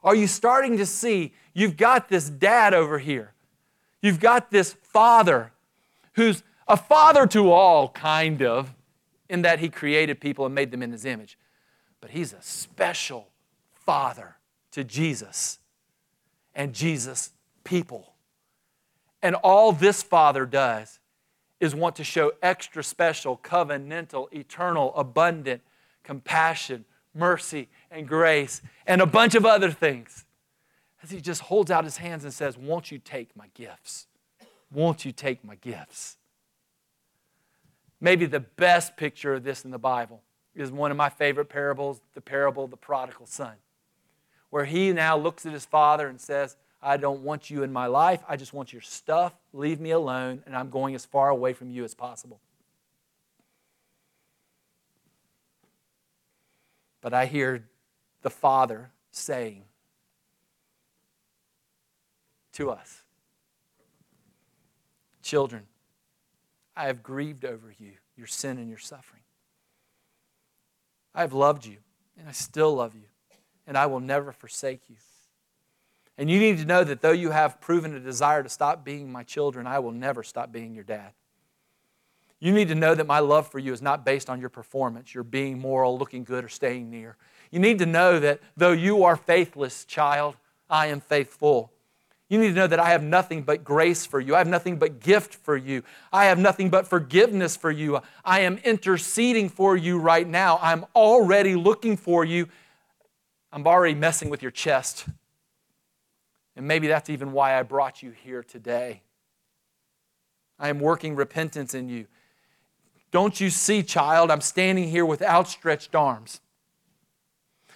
Are 0.01 0.15
you 0.15 0.25
starting 0.25 0.77
to 0.77 0.85
see 0.85 1.33
you've 1.53 1.75
got 1.75 2.07
this 2.07 2.29
dad 2.29 2.73
over 2.73 2.97
here? 2.97 3.33
You've 4.01 4.21
got 4.21 4.51
this 4.51 4.71
father 4.83 5.51
who's 6.13 6.43
a 6.65 6.77
father 6.77 7.27
to 7.27 7.51
all, 7.51 7.89
kind 7.89 8.41
of, 8.41 8.73
in 9.29 9.41
that 9.41 9.59
he 9.59 9.67
created 9.67 10.21
people 10.21 10.45
and 10.45 10.55
made 10.55 10.71
them 10.71 10.81
in 10.81 10.93
his 10.93 11.03
image. 11.03 11.37
But 11.99 12.11
he's 12.11 12.31
a 12.31 12.41
special 12.41 13.27
father 13.85 14.35
to 14.71 14.83
Jesus 14.83 15.59
and 16.53 16.73
Jesus' 16.73 17.31
people. 17.63 18.13
And 19.21 19.35
all 19.35 19.71
this 19.71 20.03
father 20.03 20.45
does 20.45 20.99
is 21.59 21.73
want 21.73 21.95
to 21.95 22.03
show 22.03 22.33
extra 22.41 22.83
special, 22.83 23.37
covenantal, 23.37 24.31
eternal, 24.33 24.93
abundant 24.95 25.61
compassion, 26.05 26.85
mercy, 27.13 27.67
and 27.91 28.07
grace, 28.07 28.61
and 28.87 29.01
a 29.01 29.05
bunch 29.05 29.35
of 29.35 29.45
other 29.45 29.71
things. 29.71 30.25
As 31.03 31.11
he 31.11 31.19
just 31.19 31.41
holds 31.41 31.69
out 31.69 31.83
his 31.83 31.97
hands 31.97 32.23
and 32.23 32.33
says, 32.33 32.57
Won't 32.57 32.91
you 32.91 32.97
take 32.97 33.35
my 33.35 33.47
gifts? 33.53 34.07
Won't 34.71 35.03
you 35.03 35.11
take 35.11 35.43
my 35.43 35.55
gifts? 35.55 36.17
Maybe 37.99 38.25
the 38.25 38.39
best 38.39 38.97
picture 38.97 39.33
of 39.33 39.43
this 39.43 39.65
in 39.65 39.71
the 39.71 39.79
Bible 39.79 40.21
is 40.55 40.71
one 40.71 40.91
of 40.91 40.97
my 40.97 41.09
favorite 41.09 41.49
parables, 41.49 42.01
the 42.13 42.21
parable 42.21 42.63
of 42.65 42.71
the 42.71 42.77
prodigal 42.77 43.25
son, 43.25 43.53
where 44.55 44.63
he 44.63 44.93
now 44.93 45.17
looks 45.17 45.45
at 45.45 45.51
his 45.51 45.65
father 45.65 46.07
and 46.07 46.21
says, 46.21 46.55
I 46.81 46.95
don't 46.95 47.23
want 47.23 47.49
you 47.49 47.63
in 47.63 47.73
my 47.73 47.87
life. 47.87 48.23
I 48.25 48.37
just 48.37 48.53
want 48.53 48.71
your 48.71 48.81
stuff. 48.81 49.33
Leave 49.51 49.81
me 49.81 49.91
alone, 49.91 50.43
and 50.45 50.55
I'm 50.55 50.69
going 50.69 50.95
as 50.95 51.05
far 51.05 51.27
away 51.27 51.51
from 51.51 51.69
you 51.69 51.83
as 51.83 51.93
possible. 51.93 52.39
But 57.01 57.13
I 57.13 57.25
hear 57.25 57.65
the 58.21 58.29
Father 58.29 58.91
saying 59.11 59.63
to 62.53 62.71
us, 62.71 63.01
Children, 65.21 65.63
I 66.77 66.85
have 66.85 67.03
grieved 67.03 67.43
over 67.43 67.73
you, 67.77 67.91
your 68.15 68.27
sin 68.27 68.57
and 68.57 68.69
your 68.69 68.77
suffering. 68.77 69.23
I 71.13 71.19
have 71.19 71.33
loved 71.33 71.65
you, 71.65 71.75
and 72.17 72.29
I 72.29 72.31
still 72.31 72.73
love 72.73 72.95
you, 72.95 73.09
and 73.67 73.77
I 73.77 73.85
will 73.85 73.99
never 73.99 74.31
forsake 74.31 74.81
you. 74.89 74.95
And 76.17 76.29
you 76.29 76.39
need 76.39 76.59
to 76.59 76.65
know 76.65 76.83
that 76.83 77.01
though 77.01 77.11
you 77.11 77.31
have 77.31 77.59
proven 77.59 77.93
a 77.93 77.99
desire 77.99 78.41
to 78.41 78.49
stop 78.49 78.85
being 78.85 79.11
my 79.11 79.23
children, 79.23 79.67
I 79.67 79.79
will 79.79 79.91
never 79.91 80.23
stop 80.23 80.51
being 80.51 80.73
your 80.73 80.83
dad. 80.83 81.11
You 82.39 82.51
need 82.53 82.67
to 82.69 82.75
know 82.75 82.95
that 82.95 83.07
my 83.07 83.19
love 83.19 83.49
for 83.49 83.59
you 83.59 83.73
is 83.73 83.81
not 83.81 84.05
based 84.05 84.29
on 84.29 84.39
your 84.39 84.49
performance, 84.49 85.13
your 85.13 85.23
being 85.23 85.59
moral, 85.59 85.97
looking 85.97 86.23
good, 86.23 86.43
or 86.43 86.49
staying 86.49 86.89
near. 86.89 87.17
You 87.51 87.59
need 87.59 87.79
to 87.79 87.85
know 87.85 88.19
that 88.19 88.39
though 88.55 88.71
you 88.71 89.03
are 89.03 89.15
faithless, 89.15 89.85
child, 89.85 90.35
I 90.69 90.87
am 90.87 91.01
faithful. 91.01 91.71
You 92.27 92.39
need 92.39 92.49
to 92.49 92.53
know 92.55 92.67
that 92.67 92.79
I 92.79 92.89
have 92.89 93.03
nothing 93.03 93.43
but 93.43 93.63
grace 93.63 94.05
for 94.05 94.19
you. 94.19 94.35
I 94.35 94.39
have 94.39 94.47
nothing 94.47 94.77
but 94.77 94.99
gift 94.99 95.35
for 95.35 95.55
you. 95.55 95.83
I 96.11 96.25
have 96.25 96.39
nothing 96.39 96.69
but 96.69 96.87
forgiveness 96.87 97.55
for 97.55 97.69
you. 97.69 97.99
I 98.23 98.41
am 98.41 98.57
interceding 98.63 99.47
for 99.47 99.77
you 99.77 99.99
right 99.99 100.27
now. 100.27 100.59
I'm 100.61 100.85
already 100.95 101.55
looking 101.55 101.97
for 101.97 102.25
you. 102.25 102.47
I'm 103.55 103.65
already 103.65 103.95
messing 103.95 104.29
with 104.29 104.41
your 104.41 104.51
chest. 104.51 105.05
And 106.57 106.67
maybe 106.67 106.87
that's 106.87 107.09
even 107.09 107.31
why 107.31 107.57
I 107.57 107.63
brought 107.63 108.03
you 108.03 108.11
here 108.11 108.43
today. 108.43 109.01
I 110.59 110.67
am 110.67 110.81
working 110.81 111.15
repentance 111.15 111.73
in 111.73 111.87
you. 111.87 112.07
Don't 113.11 113.39
you 113.39 113.49
see, 113.49 113.81
child? 113.81 114.29
I'm 114.29 114.41
standing 114.41 114.89
here 114.89 115.05
with 115.05 115.21
outstretched 115.21 115.95
arms. 115.95 116.41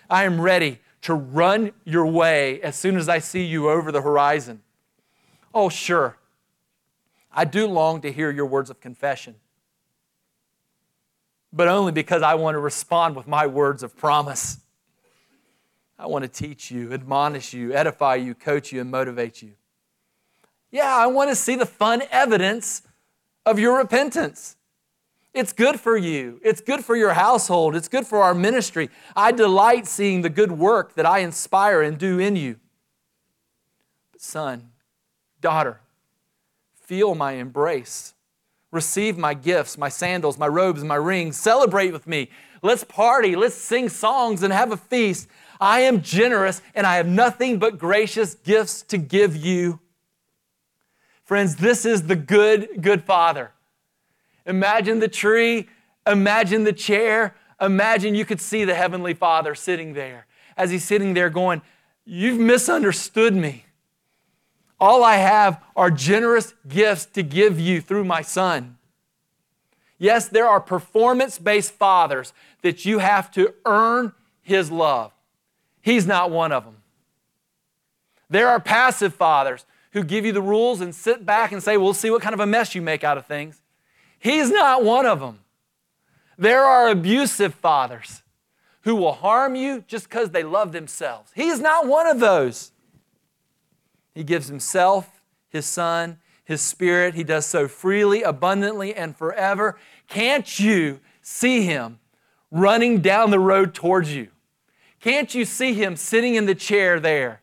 I 0.09 0.25
am 0.25 0.41
ready 0.41 0.79
to 1.03 1.13
run 1.13 1.71
your 1.85 2.05
way 2.05 2.61
as 2.61 2.75
soon 2.75 2.97
as 2.97 3.07
I 3.07 3.19
see 3.19 3.45
you 3.45 3.69
over 3.69 3.89
the 3.89 4.01
horizon. 4.01 4.61
Oh, 5.53 5.69
sure. 5.69 6.17
I 7.31 7.45
do 7.45 7.67
long 7.67 8.01
to 8.01 8.11
hear 8.11 8.31
your 8.31 8.47
words 8.47 8.69
of 8.69 8.81
confession, 8.81 9.35
but 11.53 11.69
only 11.69 11.93
because 11.93 12.21
I 12.21 12.35
want 12.35 12.55
to 12.55 12.59
respond 12.59 13.15
with 13.15 13.27
my 13.27 13.47
words 13.47 13.81
of 13.81 13.95
promise. 13.95 14.57
I 15.99 16.07
want 16.07 16.23
to 16.23 16.29
teach 16.29 16.71
you, 16.71 16.93
admonish 16.93 17.53
you, 17.53 17.73
edify 17.73 18.15
you, 18.15 18.33
coach 18.33 18.71
you, 18.71 18.79
and 18.79 18.89
motivate 18.89 19.41
you. 19.41 19.51
Yeah, 20.71 20.95
I 20.95 21.07
want 21.07 21.29
to 21.29 21.35
see 21.35 21.55
the 21.55 21.65
fun 21.65 22.03
evidence 22.09 22.83
of 23.45 23.59
your 23.59 23.77
repentance. 23.77 24.55
It's 25.33 25.51
good 25.51 25.77
for 25.77 25.97
you. 25.97 26.39
It's 26.43 26.61
good 26.61 26.85
for 26.85 26.95
your 26.95 27.13
household. 27.13 27.75
It's 27.75 27.89
good 27.89 28.07
for 28.07 28.23
our 28.23 28.33
ministry. 28.33 28.89
I 29.13 29.33
delight 29.33 29.87
seeing 29.87 30.21
the 30.21 30.29
good 30.29 30.53
work 30.53 30.95
that 30.95 31.05
I 31.05 31.19
inspire 31.19 31.81
and 31.81 31.97
do 31.97 32.17
in 32.17 32.37
you. 32.37 32.55
But, 34.13 34.21
son, 34.21 34.69
daughter, 35.41 35.81
feel 36.81 37.13
my 37.13 37.33
embrace. 37.33 38.13
Receive 38.71 39.17
my 39.17 39.33
gifts, 39.33 39.77
my 39.77 39.89
sandals, 39.89 40.37
my 40.37 40.47
robes, 40.47 40.83
my 40.83 40.95
rings. 40.95 41.37
Celebrate 41.37 41.91
with 41.91 42.07
me. 42.07 42.29
Let's 42.61 42.83
party. 42.83 43.35
Let's 43.35 43.55
sing 43.55 43.89
songs 43.89 44.43
and 44.43 44.53
have 44.53 44.71
a 44.71 44.77
feast. 44.77 45.27
I 45.59 45.81
am 45.81 46.01
generous 46.01 46.61
and 46.73 46.87
I 46.87 46.95
have 46.95 47.07
nothing 47.07 47.59
but 47.59 47.77
gracious 47.77 48.35
gifts 48.35 48.81
to 48.83 48.97
give 48.97 49.35
you. 49.35 49.79
Friends, 51.23 51.57
this 51.57 51.85
is 51.85 52.07
the 52.07 52.15
good, 52.15 52.81
good 52.81 53.03
Father. 53.03 53.51
Imagine 54.45 54.99
the 54.99 55.07
tree, 55.07 55.67
imagine 56.07 56.63
the 56.63 56.73
chair, 56.73 57.35
imagine 57.61 58.15
you 58.15 58.25
could 58.25 58.41
see 58.41 58.63
the 58.63 58.73
Heavenly 58.73 59.13
Father 59.13 59.53
sitting 59.53 59.93
there 59.93 60.25
as 60.57 60.71
he's 60.71 60.83
sitting 60.83 61.13
there 61.13 61.29
going, 61.29 61.61
You've 62.05 62.39
misunderstood 62.39 63.35
me. 63.35 63.65
All 64.79 65.03
I 65.03 65.17
have 65.17 65.63
are 65.75 65.91
generous 65.91 66.55
gifts 66.67 67.05
to 67.07 67.21
give 67.21 67.59
you 67.59 67.81
through 67.81 68.05
my 68.05 68.23
son. 68.23 68.77
Yes, 69.99 70.27
there 70.27 70.47
are 70.47 70.61
performance 70.61 71.37
based 71.37 71.73
fathers 71.73 72.33
that 72.63 72.85
you 72.85 72.99
have 72.99 73.29
to 73.31 73.53
earn 73.65 74.13
his 74.41 74.71
love. 74.71 75.11
He's 75.81 76.05
not 76.05 76.31
one 76.31 76.51
of 76.51 76.65
them. 76.65 76.77
There 78.29 78.47
are 78.47 78.59
passive 78.59 79.13
fathers 79.13 79.65
who 79.91 80.03
give 80.03 80.25
you 80.25 80.31
the 80.31 80.41
rules 80.41 80.81
and 80.81 80.93
sit 80.93 81.25
back 81.25 81.51
and 81.51 81.63
say, 81.63 81.77
We'll 81.77 81.93
see 81.93 82.11
what 82.11 82.21
kind 82.21 82.33
of 82.33 82.39
a 82.39 82.45
mess 82.45 82.75
you 82.75 82.81
make 82.81 83.03
out 83.03 83.17
of 83.17 83.25
things. 83.25 83.61
He's 84.19 84.51
not 84.51 84.83
one 84.83 85.05
of 85.05 85.19
them. 85.19 85.39
There 86.37 86.63
are 86.63 86.89
abusive 86.89 87.53
fathers 87.55 88.21
who 88.81 88.95
will 88.95 89.13
harm 89.13 89.55
you 89.55 89.83
just 89.87 90.09
because 90.09 90.29
they 90.29 90.43
love 90.43 90.71
themselves. 90.71 91.31
He's 91.35 91.59
not 91.59 91.87
one 91.87 92.07
of 92.07 92.19
those. 92.19 92.71
He 94.13 94.23
gives 94.23 94.47
Himself, 94.47 95.21
His 95.49 95.65
Son, 95.65 96.19
His 96.43 96.61
Spirit. 96.61 97.15
He 97.15 97.23
does 97.23 97.45
so 97.45 97.67
freely, 97.67 98.21
abundantly, 98.21 98.93
and 98.93 99.15
forever. 99.15 99.77
Can't 100.07 100.59
you 100.59 100.99
see 101.21 101.63
Him 101.63 101.99
running 102.51 103.01
down 103.01 103.31
the 103.31 103.39
road 103.39 103.73
towards 103.73 104.13
you? 104.13 104.29
Can't 104.99 105.33
you 105.33 105.45
see 105.45 105.73
Him 105.73 105.95
sitting 105.95 106.35
in 106.35 106.45
the 106.45 106.55
chair 106.55 106.99
there? 106.99 107.41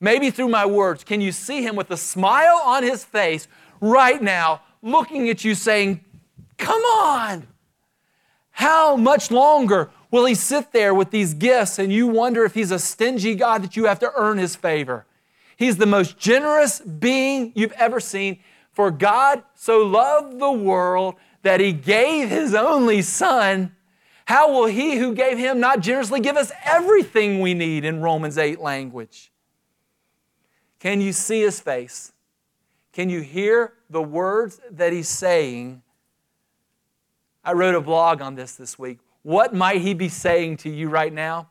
Maybe 0.00 0.30
through 0.30 0.48
my 0.48 0.66
words, 0.66 1.04
can 1.04 1.20
you 1.20 1.32
see 1.32 1.62
Him 1.62 1.76
with 1.76 1.90
a 1.90 1.96
smile 1.96 2.60
on 2.64 2.82
His 2.82 3.04
face 3.04 3.48
right 3.80 4.22
now, 4.22 4.62
looking 4.82 5.28
at 5.28 5.44
you 5.44 5.54
saying, 5.54 6.04
Come 6.58 6.82
on! 6.82 7.46
How 8.50 8.96
much 8.96 9.30
longer 9.30 9.90
will 10.10 10.24
He 10.24 10.34
sit 10.34 10.72
there 10.72 10.94
with 10.94 11.10
these 11.10 11.34
gifts 11.34 11.78
and 11.78 11.92
you 11.92 12.06
wonder 12.06 12.44
if 12.44 12.54
He's 12.54 12.70
a 12.70 12.78
stingy 12.78 13.34
God 13.34 13.62
that 13.62 13.76
you 13.76 13.84
have 13.84 13.98
to 14.00 14.12
earn 14.16 14.38
His 14.38 14.56
favor? 14.56 15.06
He's 15.56 15.78
the 15.78 15.86
most 15.86 16.18
generous 16.18 16.80
being 16.80 17.52
you've 17.54 17.72
ever 17.72 17.98
seen. 17.98 18.40
For 18.72 18.90
God 18.90 19.42
so 19.54 19.78
loved 19.78 20.38
the 20.38 20.52
world 20.52 21.14
that 21.42 21.60
he 21.60 21.72
gave 21.72 22.28
his 22.28 22.54
only 22.54 23.00
son. 23.02 23.74
How 24.26 24.52
will 24.52 24.66
he 24.66 24.96
who 24.96 25.14
gave 25.14 25.38
him 25.38 25.60
not 25.60 25.80
generously 25.80 26.20
give 26.20 26.36
us 26.36 26.50
everything 26.64 27.40
we 27.40 27.54
need 27.54 27.84
in 27.84 28.00
Romans 28.00 28.36
8 28.36 28.60
language? 28.60 29.30
Can 30.80 31.00
you 31.00 31.12
see 31.12 31.40
his 31.40 31.60
face? 31.60 32.12
Can 32.92 33.08
you 33.08 33.20
hear 33.20 33.74
the 33.88 34.02
words 34.02 34.60
that 34.70 34.92
he's 34.92 35.08
saying? 35.08 35.82
I 37.44 37.52
wrote 37.52 37.76
a 37.76 37.80
blog 37.80 38.20
on 38.20 38.34
this 38.34 38.56
this 38.56 38.76
week. 38.76 38.98
What 39.22 39.54
might 39.54 39.80
he 39.80 39.94
be 39.94 40.08
saying 40.08 40.58
to 40.58 40.70
you 40.70 40.88
right 40.88 41.12
now? 41.12 41.48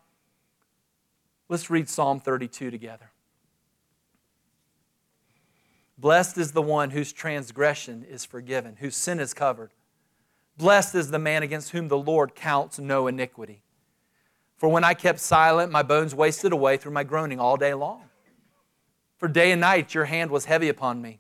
Let's 1.48 1.70
read 1.70 1.88
Psalm 1.88 2.20
32 2.20 2.72
together. 2.72 3.12
Blessed 5.98 6.38
is 6.38 6.52
the 6.52 6.62
one 6.62 6.90
whose 6.90 7.14
transgression 7.14 8.04
is 8.04 8.26
forgiven, 8.26 8.78
whose 8.80 8.98
sin 8.98 9.22
is 9.22 9.34
covered. 9.34 9.72
Blessed 10.58 10.96
is 10.96 11.12
the 11.12 11.20
man 11.20 11.44
against 11.44 11.72
whom 11.72 11.88
the 11.88 11.98
Lord 11.98 12.36
counts 12.36 12.80
no 12.80 13.08
iniquity. 13.08 13.62
For 14.58 14.70
when 14.70 14.84
I 14.84 14.94
kept 14.94 15.20
silent, 15.20 15.72
my 15.72 15.84
bones 15.84 16.16
wasted 16.16 16.54
away 16.54 16.78
through 16.78 16.94
my 16.94 17.04
groaning 17.04 17.40
all 17.40 17.58
day 17.58 17.74
long. 17.74 18.04
For 19.18 19.28
day 19.28 19.52
and 19.52 19.62
night 19.62 19.94
your 19.94 20.06
hand 20.06 20.32
was 20.32 20.46
heavy 20.46 20.70
upon 20.70 21.02
me. 21.02 21.20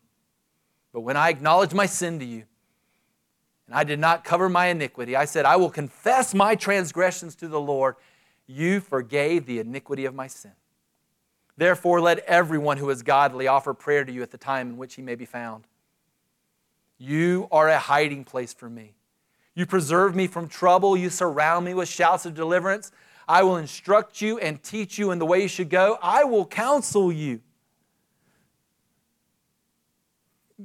But 0.94 1.02
when 1.02 1.18
I 1.18 1.30
acknowledged 1.30 1.74
my 1.74 1.86
sin 1.86 2.20
to 2.20 2.26
you, 2.26 2.44
and 3.68 3.76
I 3.76 3.84
did 3.84 4.00
not 4.00 4.24
cover 4.24 4.48
my 4.48 4.68
iniquity, 4.68 5.16
I 5.16 5.26
said, 5.26 5.46
I 5.46 5.58
will 5.58 5.70
confess 5.70 6.34
my 6.34 6.56
transgressions 6.56 7.36
to 7.36 7.48
the 7.48 7.60
Lord. 7.60 7.96
You 8.48 8.80
forgave 8.80 9.46
the 9.46 9.60
iniquity 9.60 10.06
of 10.06 10.14
my 10.14 10.28
sin. 10.28 10.52
Therefore, 11.58 12.00
let 12.00 12.20
everyone 12.20 12.78
who 12.78 12.90
is 12.90 13.02
godly 13.02 13.48
offer 13.48 13.74
prayer 13.74 14.06
to 14.06 14.12
you 14.12 14.22
at 14.22 14.32
the 14.32 14.38
time 14.38 14.70
in 14.70 14.78
which 14.78 14.96
he 14.96 15.02
may 15.02 15.16
be 15.16 15.26
found. 15.26 15.66
You 16.98 17.48
are 17.52 17.70
a 17.70 17.80
hiding 17.80 18.24
place 18.24 18.54
for 18.54 18.70
me. 18.70 18.94
You 19.56 19.66
preserve 19.66 20.16
me 20.16 20.28
from 20.28 20.48
trouble. 20.48 20.98
You 20.98 21.10
surround 21.10 21.66
me 21.66 21.74
with 21.74 21.88
shouts 21.88 22.26
of 22.26 22.36
deliverance. 22.36 22.92
I 23.28 23.42
will 23.44 23.58
instruct 23.58 24.22
you 24.22 24.38
and 24.38 24.62
teach 24.62 25.00
you 25.00 25.12
in 25.12 25.18
the 25.18 25.26
way 25.26 25.42
you 25.42 25.48
should 25.48 25.70
go. 25.70 25.98
I 26.02 26.26
will 26.26 26.46
counsel 26.46 27.12
you. 27.12 27.42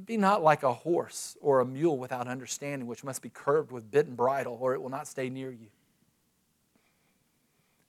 Be 0.05 0.17
not 0.17 0.43
like 0.43 0.63
a 0.63 0.73
horse 0.73 1.37
or 1.41 1.59
a 1.59 1.65
mule 1.65 1.97
without 1.97 2.27
understanding, 2.27 2.87
which 2.87 3.03
must 3.03 3.21
be 3.21 3.29
curbed 3.29 3.71
with 3.71 3.89
bit 3.89 4.07
and 4.07 4.15
bridle, 4.15 4.57
or 4.61 4.73
it 4.73 4.81
will 4.81 4.89
not 4.89 5.07
stay 5.07 5.29
near 5.29 5.51
you. 5.51 5.67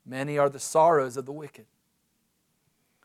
Many 0.07 0.39
are 0.39 0.49
the 0.49 0.59
sorrows 0.59 1.17
of 1.17 1.27
the 1.27 1.33
wicked 1.33 1.67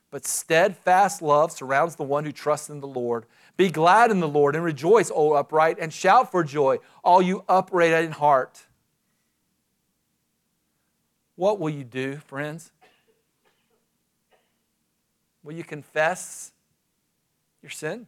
but 0.10 0.26
steadfast 0.26 1.22
love 1.22 1.52
surrounds 1.52 1.96
the 1.96 2.04
one 2.04 2.24
who 2.24 2.32
trusts 2.32 2.70
in 2.70 2.80
the 2.80 2.88
Lord. 2.88 3.26
Be 3.58 3.70
glad 3.70 4.12
in 4.12 4.20
the 4.20 4.28
Lord 4.28 4.56
and 4.56 4.64
rejoice, 4.64 5.12
O 5.14 5.34
upright, 5.34 5.80
and 5.80 5.92
shout 5.92 6.32
for 6.32 6.44
joy, 6.44 6.78
all 7.04 7.24
you 7.24 7.44
upright 7.50 7.92
in 8.04 8.12
heart. 8.12 8.62
What 11.36 11.60
will 11.60 11.72
you 11.72 11.84
do, 11.84 12.18
friends? 12.18 12.72
Will 15.44 15.54
you 15.54 15.64
confess 15.64 16.52
your 17.64 17.72
sin? 17.72 18.06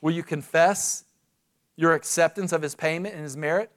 Will 0.00 0.12
you 0.12 0.22
confess 0.22 1.04
your 1.76 1.92
acceptance 1.94 2.52
of 2.52 2.62
his 2.62 2.74
payment 2.74 3.14
and 3.14 3.22
his 3.22 3.36
merit? 3.36 3.70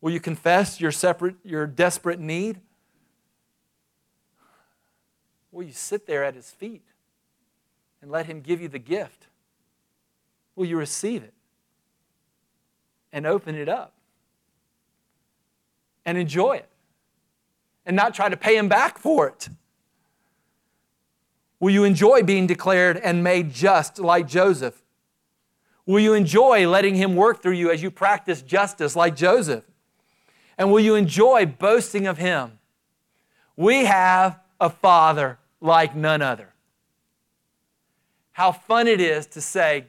Will 0.00 0.12
you 0.12 0.20
confess 0.20 0.80
your 0.80 0.92
separate 0.92 1.36
your 1.44 1.66
desperate 1.66 2.20
need? 2.20 2.60
Will 5.50 5.64
you 5.64 5.72
sit 5.72 6.06
there 6.06 6.24
at 6.24 6.34
his 6.34 6.50
feet 6.50 6.82
and 8.00 8.10
let 8.10 8.26
him 8.26 8.40
give 8.40 8.60
you 8.60 8.68
the 8.68 8.78
gift? 8.78 9.26
Will 10.56 10.66
you 10.66 10.76
receive 10.76 11.22
it 11.22 11.34
and 13.12 13.26
open 13.26 13.54
it 13.54 13.68
up 13.68 13.94
and 16.04 16.18
enjoy 16.18 16.56
it 16.56 16.68
and 17.86 17.96
not 17.96 18.14
try 18.14 18.28
to 18.28 18.36
pay 18.36 18.56
him 18.56 18.68
back 18.68 18.98
for 18.98 19.28
it? 19.28 19.48
Will 21.60 21.70
you 21.70 21.84
enjoy 21.84 22.22
being 22.22 22.46
declared 22.46 22.96
and 22.96 23.24
made 23.24 23.52
just 23.52 23.98
like 23.98 24.28
Joseph? 24.28 24.82
Will 25.86 26.00
you 26.00 26.14
enjoy 26.14 26.68
letting 26.68 26.94
him 26.94 27.16
work 27.16 27.42
through 27.42 27.54
you 27.54 27.70
as 27.70 27.82
you 27.82 27.90
practice 27.90 28.42
justice 28.42 28.94
like 28.94 29.16
Joseph? 29.16 29.64
And 30.56 30.70
will 30.70 30.80
you 30.80 30.94
enjoy 30.94 31.46
boasting 31.46 32.06
of 32.06 32.18
him? 32.18 32.58
We 33.56 33.86
have 33.86 34.38
a 34.60 34.70
Father 34.70 35.38
like 35.60 35.96
none 35.96 36.22
other. 36.22 36.52
How 38.38 38.52
fun 38.52 38.86
it 38.86 39.00
is 39.00 39.26
to 39.26 39.40
say, 39.40 39.86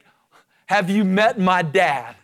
Have 0.66 0.90
you 0.90 1.04
met 1.04 1.38
my 1.38 1.62
dad? 1.62 2.16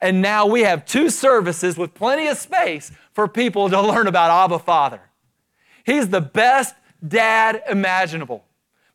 And 0.00 0.22
now 0.22 0.46
we 0.46 0.60
have 0.60 0.86
two 0.86 1.10
services 1.10 1.76
with 1.76 1.94
plenty 1.94 2.28
of 2.28 2.38
space 2.38 2.92
for 3.12 3.26
people 3.26 3.68
to 3.68 3.82
learn 3.82 4.06
about 4.06 4.30
Abba 4.30 4.60
Father. 4.60 5.00
He's 5.84 6.10
the 6.10 6.20
best 6.20 6.76
dad 7.06 7.60
imaginable, 7.68 8.44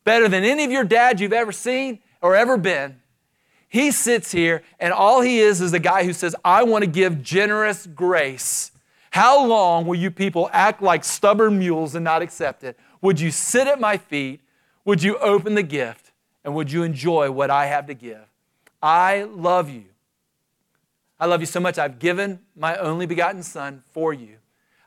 better 0.04 0.26
than 0.26 0.42
any 0.42 0.64
of 0.64 0.70
your 0.70 0.84
dads 0.84 1.20
you've 1.20 1.34
ever 1.34 1.52
seen 1.52 2.00
or 2.22 2.34
ever 2.34 2.56
been. 2.56 3.00
He 3.68 3.90
sits 3.90 4.32
here, 4.32 4.62
and 4.80 4.94
all 4.94 5.20
he 5.20 5.40
is 5.40 5.60
is 5.60 5.74
a 5.74 5.78
guy 5.78 6.04
who 6.04 6.14
says, 6.14 6.34
I 6.42 6.62
want 6.62 6.82
to 6.82 6.90
give 6.90 7.22
generous 7.22 7.86
grace 7.86 8.72
how 9.16 9.46
long 9.46 9.86
will 9.86 9.96
you 9.96 10.10
people 10.10 10.50
act 10.52 10.82
like 10.82 11.02
stubborn 11.02 11.58
mules 11.58 11.94
and 11.94 12.04
not 12.04 12.20
accept 12.20 12.62
it? 12.64 12.78
Would 13.00 13.18
you 13.18 13.30
sit 13.30 13.66
at 13.66 13.80
my 13.80 13.96
feet? 13.96 14.42
Would 14.84 15.02
you 15.02 15.16
open 15.16 15.54
the 15.54 15.62
gift? 15.62 16.05
And 16.46 16.54
would 16.54 16.70
you 16.70 16.84
enjoy 16.84 17.32
what 17.32 17.50
I 17.50 17.66
have 17.66 17.86
to 17.88 17.94
give? 17.94 18.24
I 18.80 19.24
love 19.24 19.68
you. 19.68 19.86
I 21.18 21.26
love 21.26 21.40
you 21.40 21.46
so 21.46 21.58
much, 21.60 21.76
I've 21.76 21.98
given 21.98 22.40
my 22.54 22.76
only 22.76 23.04
begotten 23.04 23.42
Son 23.42 23.82
for 23.92 24.14
you. 24.14 24.36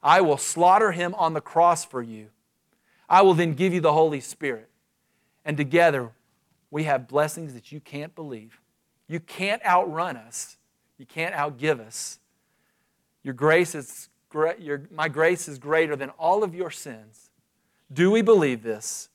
I 0.02 0.22
will 0.22 0.38
slaughter 0.38 0.94
him 0.94 1.14
on 1.16 1.34
the 1.34 1.42
cross 1.42 1.84
for 1.84 2.02
you. 2.02 2.28
I 3.10 3.24
will 3.24 3.34
then 3.34 3.56
give 3.56 3.74
you 3.74 3.82
the 3.82 3.92
Holy 3.92 4.22
Spirit. 4.22 4.70
And 5.44 5.58
together, 5.58 6.12
we 6.72 6.84
have 6.86 7.08
blessings 7.08 7.54
that 7.56 7.72
you 7.72 7.80
can't 7.80 8.16
believe. 8.16 8.62
You 9.08 9.20
can't 9.20 9.66
outrun 9.66 10.16
us, 10.16 10.58
you 10.98 11.06
can't 11.06 11.36
outgive 11.36 11.80
us. 11.80 12.20
Your 13.22 13.34
grace 13.34 13.76
is 13.76 14.08
your, 14.60 14.84
my 14.92 15.10
grace 15.10 15.50
is 15.50 15.58
greater 15.58 15.98
than 15.98 16.12
all 16.12 16.44
of 16.44 16.56
your 16.56 16.72
sins. 16.72 17.32
Do 17.92 18.12
we 18.12 18.22
believe 18.22 18.64
this? 18.64 19.09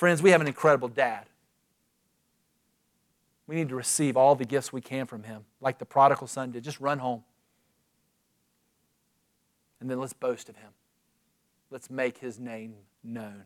Friends, 0.00 0.22
we 0.22 0.30
have 0.30 0.40
an 0.40 0.46
incredible 0.46 0.88
dad. 0.88 1.26
We 3.46 3.54
need 3.54 3.68
to 3.68 3.74
receive 3.74 4.16
all 4.16 4.34
the 4.34 4.46
gifts 4.46 4.72
we 4.72 4.80
can 4.80 5.04
from 5.04 5.24
him, 5.24 5.44
like 5.60 5.78
the 5.78 5.84
prodigal 5.84 6.26
son 6.26 6.52
did. 6.52 6.64
Just 6.64 6.80
run 6.80 7.00
home. 7.00 7.22
And 9.78 9.90
then 9.90 10.00
let's 10.00 10.14
boast 10.14 10.48
of 10.48 10.56
him. 10.56 10.70
Let's 11.70 11.90
make 11.90 12.16
his 12.16 12.40
name 12.40 12.76
known. 13.04 13.42